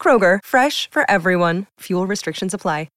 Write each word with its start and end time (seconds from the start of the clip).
Kroger, 0.00 0.38
fresh 0.42 0.88
for 0.90 1.04
everyone. 1.10 1.66
Fuel 1.80 2.06
restrictions 2.06 2.54
apply. 2.54 2.88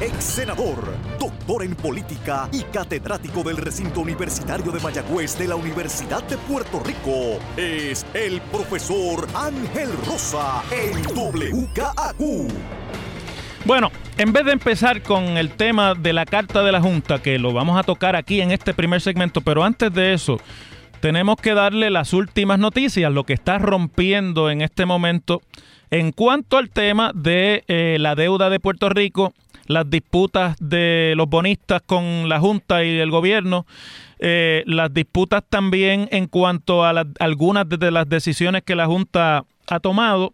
Ex 0.00 0.24
senador, 0.24 0.76
doctor 1.20 1.62
en 1.62 1.74
política 1.76 2.48
y 2.52 2.62
catedrático 2.64 3.44
del 3.44 3.56
recinto 3.56 4.00
universitario 4.00 4.72
de 4.72 4.80
Mayagüez 4.80 5.38
de 5.38 5.46
la 5.46 5.54
Universidad 5.54 6.22
de 6.24 6.36
Puerto 6.36 6.80
Rico, 6.80 7.38
es 7.56 8.04
el 8.12 8.40
profesor 8.40 9.26
Ángel 9.34 9.90
Rosa 10.04 10.62
en 10.72 11.00
WKAQ. 11.16 12.52
Bueno, 13.64 13.92
en 14.18 14.32
vez 14.32 14.44
de 14.44 14.52
empezar 14.52 15.00
con 15.02 15.38
el 15.38 15.52
tema 15.52 15.94
de 15.94 16.12
la 16.12 16.26
carta 16.26 16.62
de 16.62 16.72
la 16.72 16.82
Junta, 16.82 17.22
que 17.22 17.38
lo 17.38 17.52
vamos 17.52 17.78
a 17.78 17.84
tocar 17.84 18.16
aquí 18.16 18.40
en 18.40 18.50
este 18.50 18.74
primer 18.74 19.00
segmento, 19.00 19.40
pero 19.42 19.62
antes 19.62 19.94
de 19.94 20.12
eso, 20.12 20.38
tenemos 21.00 21.36
que 21.36 21.54
darle 21.54 21.88
las 21.90 22.12
últimas 22.12 22.58
noticias, 22.58 23.12
lo 23.12 23.24
que 23.24 23.32
está 23.32 23.58
rompiendo 23.58 24.50
en 24.50 24.60
este 24.60 24.86
momento 24.86 25.40
en 25.94 26.10
cuanto 26.10 26.58
al 26.58 26.70
tema 26.70 27.12
de 27.14 27.62
eh, 27.68 27.98
la 28.00 28.16
deuda 28.16 28.50
de 28.50 28.58
Puerto 28.58 28.88
Rico, 28.88 29.32
las 29.68 29.88
disputas 29.88 30.56
de 30.58 31.14
los 31.16 31.28
bonistas 31.28 31.82
con 31.86 32.28
la 32.28 32.40
Junta 32.40 32.82
y 32.82 32.98
el 32.98 33.12
gobierno, 33.12 33.64
eh, 34.18 34.64
las 34.66 34.92
disputas 34.92 35.44
también 35.48 36.08
en 36.10 36.26
cuanto 36.26 36.84
a 36.84 37.04
algunas 37.20 37.68
de 37.68 37.90
las 37.92 38.08
decisiones 38.08 38.64
que 38.64 38.74
la 38.74 38.86
Junta 38.86 39.44
ha 39.68 39.78
tomado. 39.78 40.32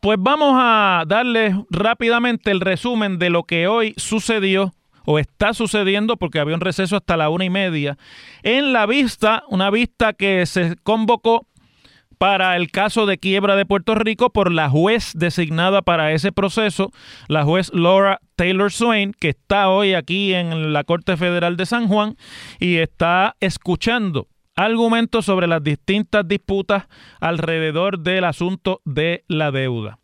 Pues 0.00 0.16
vamos 0.18 0.54
a 0.56 1.04
darles 1.06 1.54
rápidamente 1.70 2.50
el 2.50 2.60
resumen 2.60 3.20
de 3.20 3.30
lo 3.30 3.44
que 3.44 3.68
hoy 3.68 3.94
sucedió 3.96 4.74
o 5.04 5.20
está 5.20 5.54
sucediendo, 5.54 6.16
porque 6.16 6.40
había 6.40 6.56
un 6.56 6.60
receso 6.60 6.96
hasta 6.96 7.16
la 7.16 7.28
una 7.28 7.44
y 7.44 7.50
media, 7.50 7.96
en 8.42 8.72
la 8.72 8.86
vista, 8.86 9.44
una 9.50 9.70
vista 9.70 10.14
que 10.14 10.44
se 10.46 10.74
convocó 10.82 11.46
para 12.18 12.56
el 12.56 12.70
caso 12.70 13.06
de 13.06 13.18
quiebra 13.18 13.56
de 13.56 13.66
Puerto 13.66 13.94
Rico 13.94 14.30
por 14.30 14.52
la 14.52 14.68
juez 14.68 15.12
designada 15.14 15.82
para 15.82 16.12
ese 16.12 16.32
proceso, 16.32 16.90
la 17.28 17.44
juez 17.44 17.70
Laura 17.74 18.20
Taylor 18.36 18.72
Swain, 18.72 19.12
que 19.12 19.30
está 19.30 19.68
hoy 19.68 19.94
aquí 19.94 20.34
en 20.34 20.72
la 20.72 20.84
Corte 20.84 21.16
Federal 21.16 21.56
de 21.56 21.66
San 21.66 21.88
Juan 21.88 22.16
y 22.58 22.76
está 22.76 23.36
escuchando 23.40 24.28
argumentos 24.56 25.26
sobre 25.26 25.46
las 25.46 25.62
distintas 25.62 26.26
disputas 26.26 26.84
alrededor 27.20 27.98
del 27.98 28.24
asunto 28.24 28.80
de 28.84 29.24
la 29.28 29.50
deuda. 29.50 29.98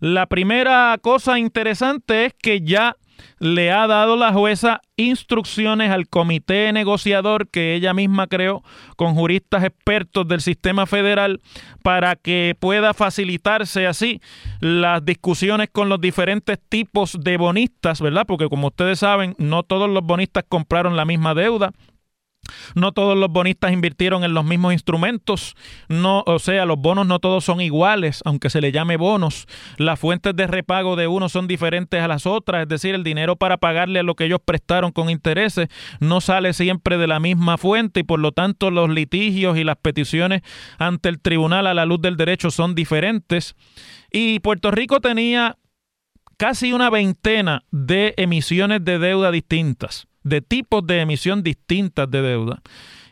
La 0.00 0.26
primera 0.26 0.96
cosa 1.02 1.38
interesante 1.38 2.26
es 2.26 2.34
que 2.34 2.62
ya 2.62 2.96
le 3.38 3.70
ha 3.70 3.86
dado 3.86 4.16
la 4.16 4.32
jueza 4.32 4.80
instrucciones 4.96 5.90
al 5.90 6.08
comité 6.08 6.72
negociador 6.72 7.48
que 7.48 7.74
ella 7.74 7.94
misma 7.94 8.26
creó 8.26 8.62
con 8.96 9.14
juristas 9.14 9.64
expertos 9.64 10.26
del 10.26 10.40
sistema 10.40 10.86
federal 10.86 11.40
para 11.82 12.16
que 12.16 12.56
pueda 12.58 12.94
facilitarse 12.94 13.86
así 13.86 14.20
las 14.60 15.04
discusiones 15.04 15.68
con 15.70 15.88
los 15.88 16.00
diferentes 16.00 16.58
tipos 16.68 17.16
de 17.20 17.36
bonistas, 17.36 18.00
¿verdad? 18.00 18.26
Porque 18.26 18.48
como 18.48 18.68
ustedes 18.68 18.98
saben, 18.98 19.34
no 19.38 19.62
todos 19.62 19.88
los 19.88 20.02
bonistas 20.02 20.44
compraron 20.48 20.96
la 20.96 21.04
misma 21.04 21.34
deuda. 21.34 21.72
No 22.74 22.92
todos 22.92 23.16
los 23.16 23.30
bonistas 23.30 23.72
invirtieron 23.72 24.24
en 24.24 24.34
los 24.34 24.44
mismos 24.44 24.72
instrumentos. 24.72 25.54
No, 25.88 26.22
o 26.26 26.38
sea, 26.38 26.64
los 26.66 26.78
bonos 26.78 27.06
no 27.06 27.18
todos 27.18 27.44
son 27.44 27.60
iguales, 27.60 28.22
aunque 28.24 28.50
se 28.50 28.60
le 28.60 28.72
llame 28.72 28.96
bonos. 28.96 29.46
Las 29.76 29.98
fuentes 29.98 30.34
de 30.34 30.46
repago 30.46 30.96
de 30.96 31.06
unos 31.06 31.32
son 31.32 31.46
diferentes 31.46 32.00
a 32.00 32.08
las 32.08 32.26
otras, 32.26 32.62
es 32.62 32.68
decir, 32.68 32.94
el 32.94 33.04
dinero 33.04 33.36
para 33.36 33.56
pagarle 33.56 34.00
a 34.00 34.02
lo 34.02 34.14
que 34.14 34.24
ellos 34.24 34.40
prestaron 34.44 34.92
con 34.92 35.10
intereses 35.10 35.68
no 36.00 36.20
sale 36.20 36.52
siempre 36.52 36.98
de 36.98 37.06
la 37.06 37.20
misma 37.20 37.58
fuente 37.58 38.00
y 38.00 38.02
por 38.02 38.20
lo 38.20 38.32
tanto 38.32 38.70
los 38.70 38.88
litigios 38.90 39.56
y 39.56 39.64
las 39.64 39.76
peticiones 39.76 40.42
ante 40.78 41.08
el 41.08 41.20
tribunal 41.20 41.66
a 41.66 41.74
la 41.74 41.84
luz 41.84 42.00
del 42.00 42.16
derecho 42.16 42.50
son 42.50 42.74
diferentes. 42.74 43.54
Y 44.10 44.40
Puerto 44.40 44.70
Rico 44.70 45.00
tenía 45.00 45.56
casi 46.36 46.72
una 46.72 46.88
veintena 46.90 47.64
de 47.70 48.14
emisiones 48.16 48.84
de 48.84 48.98
deuda 48.98 49.30
distintas, 49.30 50.07
de 50.28 50.40
tipos 50.40 50.86
de 50.86 51.00
emisión 51.00 51.42
distintas 51.42 52.10
de 52.10 52.22
deuda. 52.22 52.62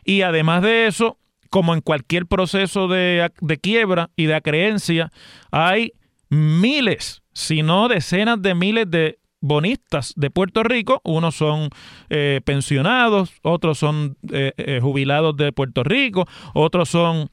Y 0.03 0.21
además 0.21 0.61
de 0.61 0.87
eso, 0.87 1.17
como 1.49 1.73
en 1.73 1.81
cualquier 1.81 2.25
proceso 2.25 2.87
de, 2.87 3.29
de 3.41 3.57
quiebra 3.57 4.09
y 4.15 4.25
de 4.25 4.35
acreencia, 4.35 5.11
hay 5.51 5.93
miles, 6.29 7.21
si 7.33 7.63
no 7.63 7.87
decenas 7.87 8.41
de 8.41 8.55
miles 8.55 8.89
de 8.89 9.19
bonistas 9.39 10.13
de 10.15 10.29
Puerto 10.29 10.63
Rico, 10.63 11.01
unos 11.03 11.35
son 11.35 11.69
eh, 12.09 12.41
pensionados, 12.43 13.33
otros 13.43 13.77
son 13.77 14.17
eh, 14.31 14.53
eh, 14.57 14.79
jubilados 14.81 15.35
de 15.37 15.51
Puerto 15.51 15.83
Rico, 15.83 16.27
otros 16.53 16.89
son 16.89 17.29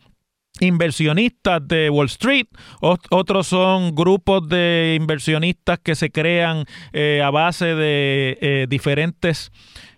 inversionistas 0.61 1.67
de 1.67 1.91
Wall 1.91 2.07
Street, 2.07 2.47
ot- 2.81 3.07
otros 3.11 3.49
son 3.49 3.95
grupos 3.95 4.49
de 4.49 4.97
inversionistas 5.01 5.79
que 5.81 5.95
se 5.95 6.11
crean 6.11 6.65
eh, 6.93 7.23
a 7.25 7.31
base 7.31 7.75
de 7.75 8.39
eh, 8.41 8.67
diferentes 8.69 9.51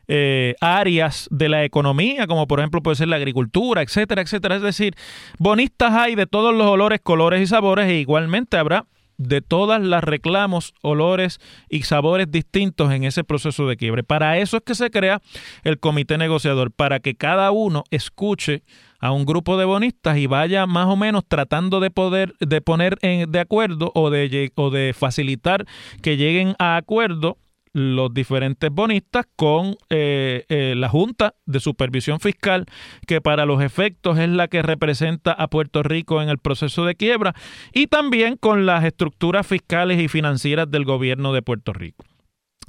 eh, 0.08 0.54
áreas 0.60 1.28
de 1.30 1.48
la 1.48 1.64
economía, 1.64 2.26
como 2.26 2.46
por 2.46 2.60
ejemplo 2.60 2.82
puede 2.82 2.96
ser 2.96 3.08
la 3.08 3.16
agricultura, 3.16 3.82
etcétera, 3.82 4.22
etcétera. 4.22 4.56
Es 4.56 4.62
decir, 4.62 4.94
bonistas 5.38 5.92
hay 5.92 6.14
de 6.14 6.26
todos 6.26 6.54
los 6.54 6.66
olores, 6.66 7.00
colores 7.02 7.42
y 7.42 7.46
sabores, 7.46 7.86
e 7.88 7.98
igualmente 7.98 8.56
habrá 8.56 8.86
de 9.18 9.40
todas 9.40 9.82
las 9.82 10.04
reclamos, 10.04 10.74
olores 10.82 11.38
y 11.70 11.82
sabores 11.82 12.30
distintos 12.30 12.92
en 12.92 13.04
ese 13.04 13.24
proceso 13.24 13.66
de 13.66 13.76
quiebre. 13.76 14.04
Para 14.04 14.38
eso 14.38 14.58
es 14.58 14.62
que 14.62 14.74
se 14.74 14.90
crea 14.90 15.22
el 15.64 15.80
comité 15.80 16.18
negociador, 16.18 16.70
para 16.70 17.00
que 17.00 17.14
cada 17.14 17.50
uno 17.50 17.84
escuche 17.90 18.62
a 19.00 19.12
un 19.12 19.24
grupo 19.24 19.56
de 19.56 19.64
bonistas 19.64 20.18
y 20.18 20.26
vaya 20.26 20.66
más 20.66 20.86
o 20.86 20.96
menos 20.96 21.24
tratando 21.26 21.80
de 21.80 21.90
poder 21.90 22.34
de 22.40 22.60
poner 22.60 22.98
en, 23.02 23.30
de 23.30 23.40
acuerdo 23.40 23.92
o 23.94 24.10
de, 24.10 24.52
o 24.54 24.70
de 24.70 24.94
facilitar 24.96 25.66
que 26.02 26.16
lleguen 26.16 26.54
a 26.58 26.76
acuerdo 26.76 27.38
los 27.76 28.14
diferentes 28.14 28.70
bonistas 28.70 29.26
con 29.36 29.76
eh, 29.90 30.46
eh, 30.48 30.72
la 30.74 30.88
Junta 30.88 31.34
de 31.44 31.60
Supervisión 31.60 32.20
Fiscal, 32.20 32.64
que 33.06 33.20
para 33.20 33.44
los 33.44 33.62
efectos 33.62 34.18
es 34.18 34.30
la 34.30 34.48
que 34.48 34.62
representa 34.62 35.32
a 35.32 35.48
Puerto 35.48 35.82
Rico 35.82 36.22
en 36.22 36.30
el 36.30 36.38
proceso 36.38 36.86
de 36.86 36.94
quiebra, 36.94 37.34
y 37.74 37.88
también 37.88 38.38
con 38.38 38.64
las 38.64 38.82
estructuras 38.82 39.46
fiscales 39.46 40.00
y 40.00 40.08
financieras 40.08 40.70
del 40.70 40.86
gobierno 40.86 41.34
de 41.34 41.42
Puerto 41.42 41.74
Rico. 41.74 42.06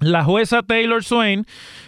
La 0.01 0.25
jueza 0.25 0.61
Taylor 0.61 1.01
Swain 1.03 1.45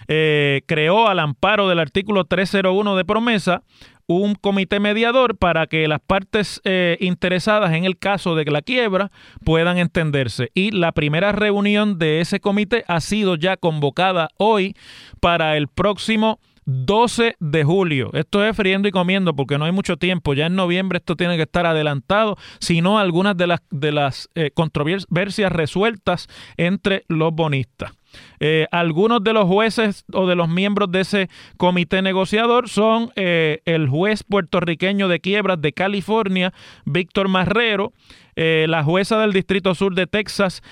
eh, 0.07 0.61
creó 0.65 1.09
al 1.09 1.19
amparo 1.19 1.67
del 1.67 1.79
artículo 1.79 2.23
301 2.23 2.95
de 2.95 3.05
promesa 3.05 3.63
un 4.09 4.33
comité 4.33 4.79
mediador 4.79 5.37
para 5.37 5.67
que 5.67 5.87
las 5.87 5.99
partes 5.99 6.61
eh, 6.63 6.97
interesadas 6.99 7.73
en 7.73 7.85
el 7.85 7.99
caso 7.99 8.33
de 8.33 8.43
la 8.45 8.63
quiebra 8.63 9.11
puedan 9.45 9.77
entenderse. 9.77 10.49
Y 10.55 10.71
la 10.71 10.93
primera 10.93 11.31
reunión 11.31 11.99
de 11.99 12.19
ese 12.19 12.39
comité 12.39 12.83
ha 12.87 13.01
sido 13.01 13.35
ya 13.35 13.55
convocada 13.55 14.29
hoy 14.37 14.75
para 15.19 15.57
el 15.57 15.67
próximo 15.67 16.39
12 16.69 17.35
de 17.39 17.63
julio. 17.63 18.11
Esto 18.13 18.45
es 18.45 18.55
friendo 18.55 18.87
y 18.87 18.91
comiendo 18.91 19.35
porque 19.35 19.57
no 19.57 19.65
hay 19.65 19.71
mucho 19.71 19.97
tiempo. 19.97 20.35
Ya 20.35 20.45
en 20.45 20.55
noviembre 20.55 20.99
esto 20.99 21.15
tiene 21.15 21.35
que 21.35 21.43
estar 21.43 21.65
adelantado, 21.65 22.37
sino 22.59 22.99
algunas 22.99 23.35
de 23.35 23.47
las, 23.47 23.61
de 23.71 23.91
las 23.91 24.29
eh, 24.35 24.51
controversias 24.53 25.51
resueltas 25.51 26.27
entre 26.57 27.05
los 27.07 27.33
bonistas. 27.33 27.93
Eh, 28.39 28.67
algunos 28.71 29.23
de 29.23 29.33
los 29.33 29.45
jueces 29.45 30.05
o 30.13 30.27
de 30.27 30.35
los 30.35 30.47
miembros 30.47 30.91
de 30.91 31.01
ese 31.01 31.29
comité 31.57 32.03
negociador 32.03 32.69
son 32.69 33.11
eh, 33.15 33.61
el 33.65 33.87
juez 33.87 34.23
puertorriqueño 34.23 35.07
de 35.07 35.19
quiebras 35.19 35.59
de 35.61 35.73
California, 35.73 36.53
Víctor 36.85 37.29
Marrero, 37.29 37.93
la 38.35 38.85
jueza 38.85 39.19
del 39.19 39.33
Distrito 39.33 39.75
Sur 39.75 39.95
de 39.95 40.07
Texas, 40.07 40.63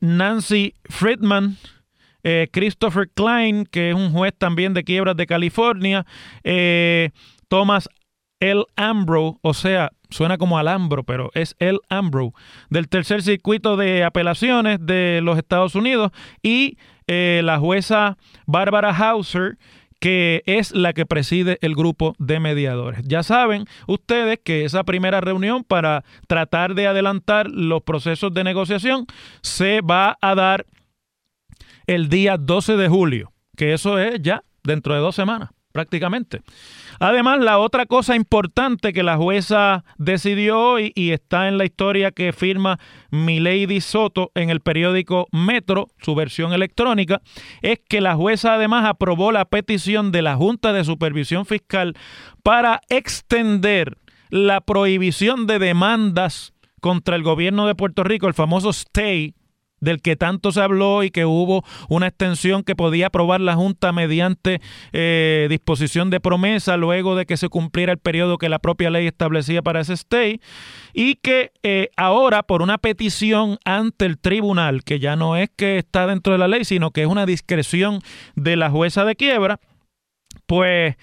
Nancy 0.00 0.74
Friedman, 0.88 1.58
Christopher 2.50 3.08
Klein, 3.14 3.66
que 3.66 3.90
es 3.90 3.94
un 3.94 4.10
juez 4.12 4.34
también 4.36 4.74
de 4.74 4.82
quiebras 4.84 5.16
de 5.16 5.26
California, 5.26 6.04
Thomas 7.48 7.88
L. 8.40 8.64
Ambro, 8.76 9.38
o 9.42 9.54
sea, 9.54 9.92
suena 10.10 10.38
como 10.38 10.58
Alambro, 10.58 11.04
pero 11.04 11.30
es 11.34 11.56
el 11.58 11.80
Ambro, 11.88 12.32
del 12.70 12.88
tercer 12.88 13.22
circuito 13.22 13.76
de 13.76 14.04
apelaciones 14.04 14.78
de 14.80 15.20
los 15.22 15.38
Estados 15.38 15.74
Unidos, 15.74 16.12
y 16.42 16.76
eh, 17.06 17.40
la 17.44 17.58
jueza 17.58 18.16
Barbara 18.46 18.94
Hauser, 18.94 19.56
que 19.98 20.42
es 20.44 20.72
la 20.72 20.92
que 20.92 21.06
preside 21.06 21.58
el 21.62 21.74
grupo 21.74 22.14
de 22.18 22.38
mediadores. 22.38 23.00
Ya 23.04 23.22
saben 23.22 23.64
ustedes 23.86 24.38
que 24.44 24.66
esa 24.66 24.84
primera 24.84 25.22
reunión 25.22 25.64
para 25.64 26.04
tratar 26.28 26.74
de 26.74 26.86
adelantar 26.86 27.48
los 27.48 27.82
procesos 27.82 28.34
de 28.34 28.44
negociación 28.44 29.06
se 29.40 29.80
va 29.80 30.18
a 30.20 30.34
dar 30.34 30.66
el 31.86 32.08
día 32.08 32.36
12 32.36 32.76
de 32.76 32.88
julio, 32.88 33.32
que 33.56 33.72
eso 33.72 33.98
es 33.98 34.20
ya 34.22 34.42
dentro 34.62 34.94
de 34.94 35.00
dos 35.00 35.14
semanas 35.14 35.50
prácticamente. 35.76 36.40
Además, 37.00 37.38
la 37.40 37.58
otra 37.58 37.84
cosa 37.84 38.16
importante 38.16 38.94
que 38.94 39.02
la 39.02 39.18
jueza 39.18 39.84
decidió 39.98 40.80
y, 40.80 40.90
y, 40.94 41.10
está 41.10 41.48
en 41.48 41.58
la 41.58 41.66
historia 41.66 42.12
que 42.12 42.32
firma 42.32 42.78
Milady 43.10 43.82
Soto 43.82 44.30
en 44.34 44.48
el 44.48 44.60
periódico 44.60 45.26
Metro, 45.32 45.88
su 46.00 46.14
versión 46.14 46.54
electrónica, 46.54 47.20
es 47.60 47.78
que 47.86 48.00
la 48.00 48.14
jueza 48.14 48.54
además 48.54 48.86
aprobó 48.86 49.32
la 49.32 49.44
petición 49.44 50.12
de 50.12 50.22
la 50.22 50.36
Junta 50.36 50.72
de 50.72 50.82
Supervisión 50.82 51.44
Fiscal 51.44 51.92
para 52.42 52.80
extender 52.88 53.98
la 54.30 54.62
prohibición 54.62 55.46
de 55.46 55.58
demandas 55.58 56.54
contra 56.80 57.16
el 57.16 57.22
gobierno 57.22 57.66
de 57.66 57.74
Puerto 57.74 58.02
Rico, 58.02 58.28
el 58.28 58.34
famoso 58.34 58.70
stay 58.70 59.34
del 59.86 60.02
que 60.02 60.16
tanto 60.16 60.50
se 60.50 60.60
habló 60.60 61.04
y 61.04 61.10
que 61.10 61.24
hubo 61.24 61.64
una 61.88 62.08
extensión 62.08 62.64
que 62.64 62.74
podía 62.74 63.06
aprobar 63.06 63.40
la 63.40 63.54
Junta 63.54 63.92
mediante 63.92 64.60
eh, 64.92 65.46
disposición 65.48 66.10
de 66.10 66.20
promesa 66.20 66.76
luego 66.76 67.14
de 67.14 67.24
que 67.24 67.36
se 67.36 67.48
cumpliera 67.48 67.92
el 67.92 67.98
periodo 67.98 68.36
que 68.36 68.48
la 68.48 68.58
propia 68.58 68.90
ley 68.90 69.06
establecía 69.06 69.62
para 69.62 69.80
ese 69.80 69.94
stay 69.94 70.40
y 70.92 71.14
que 71.14 71.52
eh, 71.62 71.90
ahora 71.96 72.42
por 72.42 72.62
una 72.62 72.78
petición 72.78 73.58
ante 73.64 74.06
el 74.06 74.18
tribunal, 74.18 74.82
que 74.82 74.98
ya 74.98 75.14
no 75.14 75.36
es 75.36 75.50
que 75.56 75.78
está 75.78 76.06
dentro 76.08 76.32
de 76.32 76.40
la 76.40 76.48
ley, 76.48 76.64
sino 76.64 76.90
que 76.90 77.02
es 77.02 77.06
una 77.06 77.24
discreción 77.24 78.00
de 78.34 78.56
la 78.56 78.70
jueza 78.70 79.04
de 79.04 79.14
quiebra, 79.14 79.60
pues, 80.46 80.96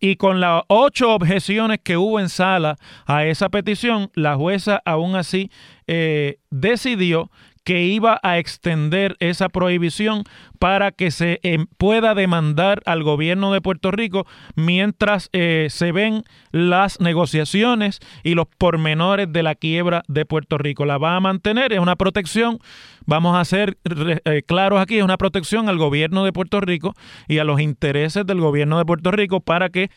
y 0.00 0.16
con 0.16 0.40
las 0.40 0.62
ocho 0.68 1.14
objeciones 1.14 1.78
que 1.82 1.96
hubo 1.96 2.20
en 2.20 2.28
sala 2.28 2.76
a 3.06 3.24
esa 3.24 3.48
petición, 3.48 4.10
la 4.14 4.36
jueza 4.36 4.82
aún 4.84 5.16
así 5.16 5.50
eh, 5.86 6.38
decidió 6.50 7.30
que 7.64 7.82
iba 7.82 8.20
a 8.22 8.38
extender 8.38 9.16
esa 9.20 9.48
prohibición 9.48 10.24
para 10.58 10.92
que 10.92 11.10
se 11.10 11.40
em, 11.42 11.66
pueda 11.78 12.14
demandar 12.14 12.82
al 12.84 13.02
gobierno 13.02 13.52
de 13.52 13.62
Puerto 13.62 13.90
Rico 13.90 14.26
mientras 14.54 15.30
eh, 15.32 15.68
se 15.70 15.90
ven 15.90 16.24
las 16.52 17.00
negociaciones 17.00 18.00
y 18.22 18.34
los 18.34 18.46
pormenores 18.58 19.32
de 19.32 19.42
la 19.42 19.54
quiebra 19.54 20.02
de 20.08 20.26
Puerto 20.26 20.58
Rico. 20.58 20.84
La 20.84 20.98
va 20.98 21.16
a 21.16 21.20
mantener, 21.20 21.72
es 21.72 21.80
una 21.80 21.96
protección, 21.96 22.58
vamos 23.06 23.36
a 23.36 23.44
ser 23.44 23.78
eh, 23.84 24.42
claros 24.46 24.80
aquí, 24.80 24.98
es 24.98 25.04
una 25.04 25.16
protección 25.18 25.68
al 25.68 25.78
gobierno 25.78 26.24
de 26.24 26.32
Puerto 26.32 26.60
Rico 26.60 26.94
y 27.28 27.38
a 27.38 27.44
los 27.44 27.60
intereses 27.60 28.26
del 28.26 28.40
gobierno 28.40 28.78
de 28.78 28.84
Puerto 28.84 29.10
Rico 29.10 29.40
para 29.40 29.70
que 29.70 29.90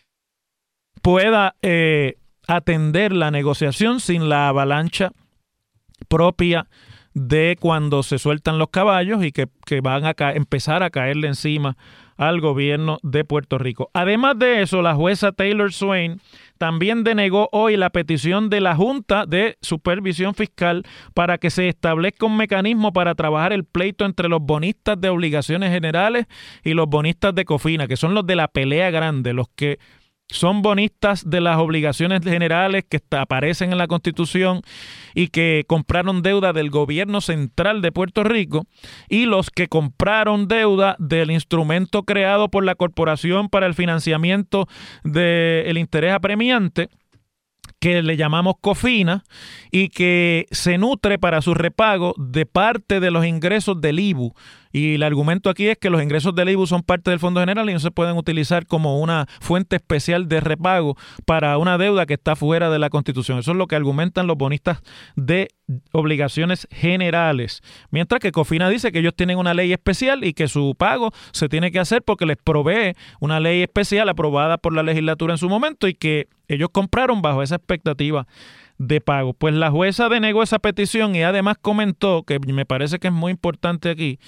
pueda 1.02 1.56
eh, 1.62 2.16
atender 2.48 3.12
la 3.12 3.30
negociación 3.30 4.00
sin 4.00 4.30
la 4.30 4.48
avalancha 4.48 5.12
propia 6.08 6.68
de 7.18 7.58
cuando 7.60 8.04
se 8.04 8.20
sueltan 8.20 8.60
los 8.60 8.70
caballos 8.70 9.24
y 9.24 9.32
que, 9.32 9.48
van 9.82 10.06
a 10.06 10.16
empezar 10.34 10.84
a 10.84 10.92
caerle 10.92 11.28
encima 11.28 11.76
al 12.16 12.42
gobierno 12.42 13.00
de 13.04 13.24
Puerto 13.26 13.58
Rico. 13.58 13.90
Además 13.94 14.38
de 14.40 14.62
eso, 14.62 14.82
la 14.82 14.96
jueza 14.96 15.32
Taylor 15.32 15.72
Swain 15.72 16.20
también 16.58 17.04
denegó 17.04 17.50
hoy 17.52 17.78
la 17.78 17.92
petición 17.92 18.50
de 18.50 18.62
la 18.62 18.76
Junta 18.76 19.26
de 19.26 19.58
Supervisión 19.62 20.34
Fiscal 20.34 20.84
para 21.14 21.38
que 21.38 21.50
se 21.50 21.68
establezca 21.70 22.26
un 22.26 22.38
mecanismo 22.38 22.94
para 22.94 23.14
trabajar 23.14 23.54
el 23.54 23.66
pleito 23.66 24.06
entre 24.06 24.30
los 24.30 24.42
bonistas 24.42 25.00
de 25.00 25.10
obligaciones 25.10 25.72
generales 25.72 26.26
y 26.64 26.74
los 26.74 26.88
bonistas 26.88 27.34
de 27.36 27.46
Cofina, 27.46 27.88
que 27.88 27.98
son 27.98 28.14
los 28.14 28.26
de 28.26 28.36
la 28.36 28.48
pelea 28.48 28.90
grande, 28.90 29.34
los 29.34 29.48
que 29.56 29.80
son 30.30 30.62
bonistas 30.62 31.30
de 31.30 31.42
las 31.42 31.58
obligaciones 31.58 32.22
generales 32.24 32.84
que 32.88 33.02
aparecen 33.12 33.72
en 33.72 33.78
la 33.78 33.88
Constitución 33.88 34.62
y 35.16 35.28
que 35.30 35.64
compraron 35.68 36.22
deuda 36.22 36.54
del 36.54 36.70
gobierno 36.70 37.22
central 37.22 37.82
de 37.82 37.92
Puerto 37.92 38.24
Rico 38.24 38.66
y 39.10 39.26
los 39.26 39.50
que 39.50 39.68
compraron 39.68 40.48
deuda 40.48 40.96
del 41.00 41.32
instrumento 41.32 42.04
creado 42.04 42.50
por 42.50 42.66
la 42.66 42.76
Corporación 42.76 43.48
para 43.50 43.68
el 43.68 43.74
Financiamiento 43.74 44.68
del 45.04 45.78
Interés 45.78 46.14
Apremiante 46.14 46.90
que 47.80 48.02
le 48.02 48.18
llamamos 48.18 48.56
COFINA 48.60 49.24
y 49.72 49.90
que 49.90 50.48
se 50.52 50.78
nutre 50.78 51.20
para 51.20 51.42
su 51.42 51.54
repago 51.54 52.14
de 52.18 52.46
parte 52.46 53.00
de 53.00 53.12
los 53.12 53.26
ingresos 53.26 53.80
del 53.80 54.00
IBU. 54.00 54.34
Y 54.78 54.96
el 54.96 55.04
argumento 55.04 55.50
aquí 55.50 55.68
es 55.68 55.78
que 55.78 55.90
los 55.90 56.04
ingresos 56.04 56.36
del 56.36 56.50
IBU 56.50 56.68
son 56.68 56.84
parte 56.84 57.10
del 57.10 57.20
Fondo 57.20 57.40
General 57.40 57.68
y 57.68 57.74
no 57.74 57.80
se 57.80 57.90
pueden 57.90 58.16
utilizar 58.16 58.68
como 58.68 59.00
una 59.00 59.26
fuente 59.42 59.78
especial 59.78 60.28
de 60.28 60.40
repago 60.40 60.96
para 61.26 61.58
una 61.58 61.80
deuda 61.80 62.06
que 62.06 62.14
está 62.14 62.36
fuera 62.36 62.70
de 62.70 62.78
la 62.78 62.92
Constitución. 62.92 63.40
Eso 63.40 63.52
es 63.52 63.58
lo 63.58 63.66
que 63.66 63.76
argumentan 63.76 64.28
los 64.28 64.38
bonistas 64.38 64.84
de 65.16 65.48
obligaciones 65.94 66.68
generales. 66.70 67.62
Mientras 67.90 68.20
que 68.20 68.32
Cofina 68.32 68.70
dice 68.70 68.92
que 68.92 69.00
ellos 69.00 69.16
tienen 69.16 69.40
una 69.40 69.56
ley 69.56 69.74
especial 69.74 70.24
y 70.24 70.34
que 70.34 70.48
su 70.48 70.76
pago 70.78 71.12
se 71.32 71.50
tiene 71.50 71.72
que 71.72 71.80
hacer 71.80 72.04
porque 72.04 72.28
les 72.28 72.38
provee 72.38 72.94
una 73.20 73.40
ley 73.40 73.64
especial 73.64 74.08
aprobada 74.10 74.60
por 74.60 74.74
la 74.74 74.84
legislatura 74.84 75.34
en 75.34 75.40
su 75.40 75.50
momento 75.50 75.88
y 75.88 75.96
que 75.96 76.28
ellos 76.48 76.70
compraron 76.72 77.24
bajo 77.24 77.42
esa 77.42 77.56
expectativa 77.56 78.28
de 78.78 79.02
pago. 79.02 79.34
Pues 79.34 79.54
la 79.54 79.72
jueza 79.72 80.10
denegó 80.10 80.44
esa 80.44 80.60
petición 80.60 81.16
y 81.16 81.24
además 81.24 81.58
comentó, 81.62 82.24
que 82.24 82.40
me 82.40 82.66
parece 82.66 83.00
que 83.00 83.08
es 83.08 83.14
muy 83.14 83.32
importante 83.32 83.90
aquí, 83.90 84.20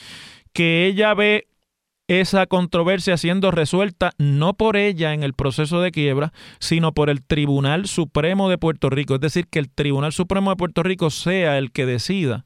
que 0.59 0.87
ella 0.87 1.13
ve 1.13 1.47
esa 2.09 2.45
controversia 2.45 3.15
siendo 3.15 3.49
resuelta 3.49 4.11
no 4.17 4.55
por 4.55 4.75
ella 4.75 5.13
en 5.13 5.23
el 5.23 5.33
proceso 5.33 5.79
de 5.79 5.91
quiebra, 5.91 6.33
sino 6.59 6.91
por 6.91 7.09
el 7.09 7.23
Tribunal 7.23 7.87
Supremo 7.87 8.49
de 8.49 8.57
Puerto 8.57 8.89
Rico. 8.89 9.15
Es 9.15 9.21
decir, 9.21 9.47
que 9.47 9.59
el 9.59 9.69
Tribunal 9.69 10.11
Supremo 10.11 10.49
de 10.49 10.57
Puerto 10.57 10.83
Rico 10.83 11.11
sea 11.11 11.57
el 11.57 11.71
que 11.71 11.85
decida 11.85 12.45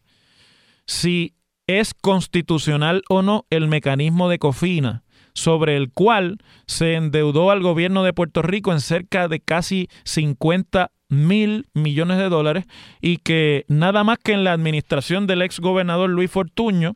si 0.85 1.33
es 1.65 1.95
constitucional 1.95 3.01
o 3.09 3.23
no 3.23 3.47
el 3.49 3.67
mecanismo 3.67 4.29
de 4.29 4.37
cofina 4.37 5.03
sobre 5.33 5.75
el 5.75 5.91
cual 5.91 6.37
se 6.67 6.93
endeudó 6.93 7.49
al 7.49 7.63
gobierno 7.63 8.03
de 8.03 8.13
Puerto 8.13 8.43
Rico 8.43 8.71
en 8.73 8.79
cerca 8.79 9.27
de 9.27 9.39
casi 9.39 9.87
50 10.03 10.91
mil 11.09 11.65
millones 11.73 12.19
de 12.19 12.29
dólares 12.29 12.65
y 13.01 13.17
que 13.17 13.65
nada 13.69 14.03
más 14.03 14.19
que 14.19 14.33
en 14.33 14.43
la 14.43 14.53
administración 14.53 15.25
del 15.25 15.41
ex 15.41 15.59
gobernador 15.59 16.11
Luis 16.11 16.29
Fortuño, 16.29 16.95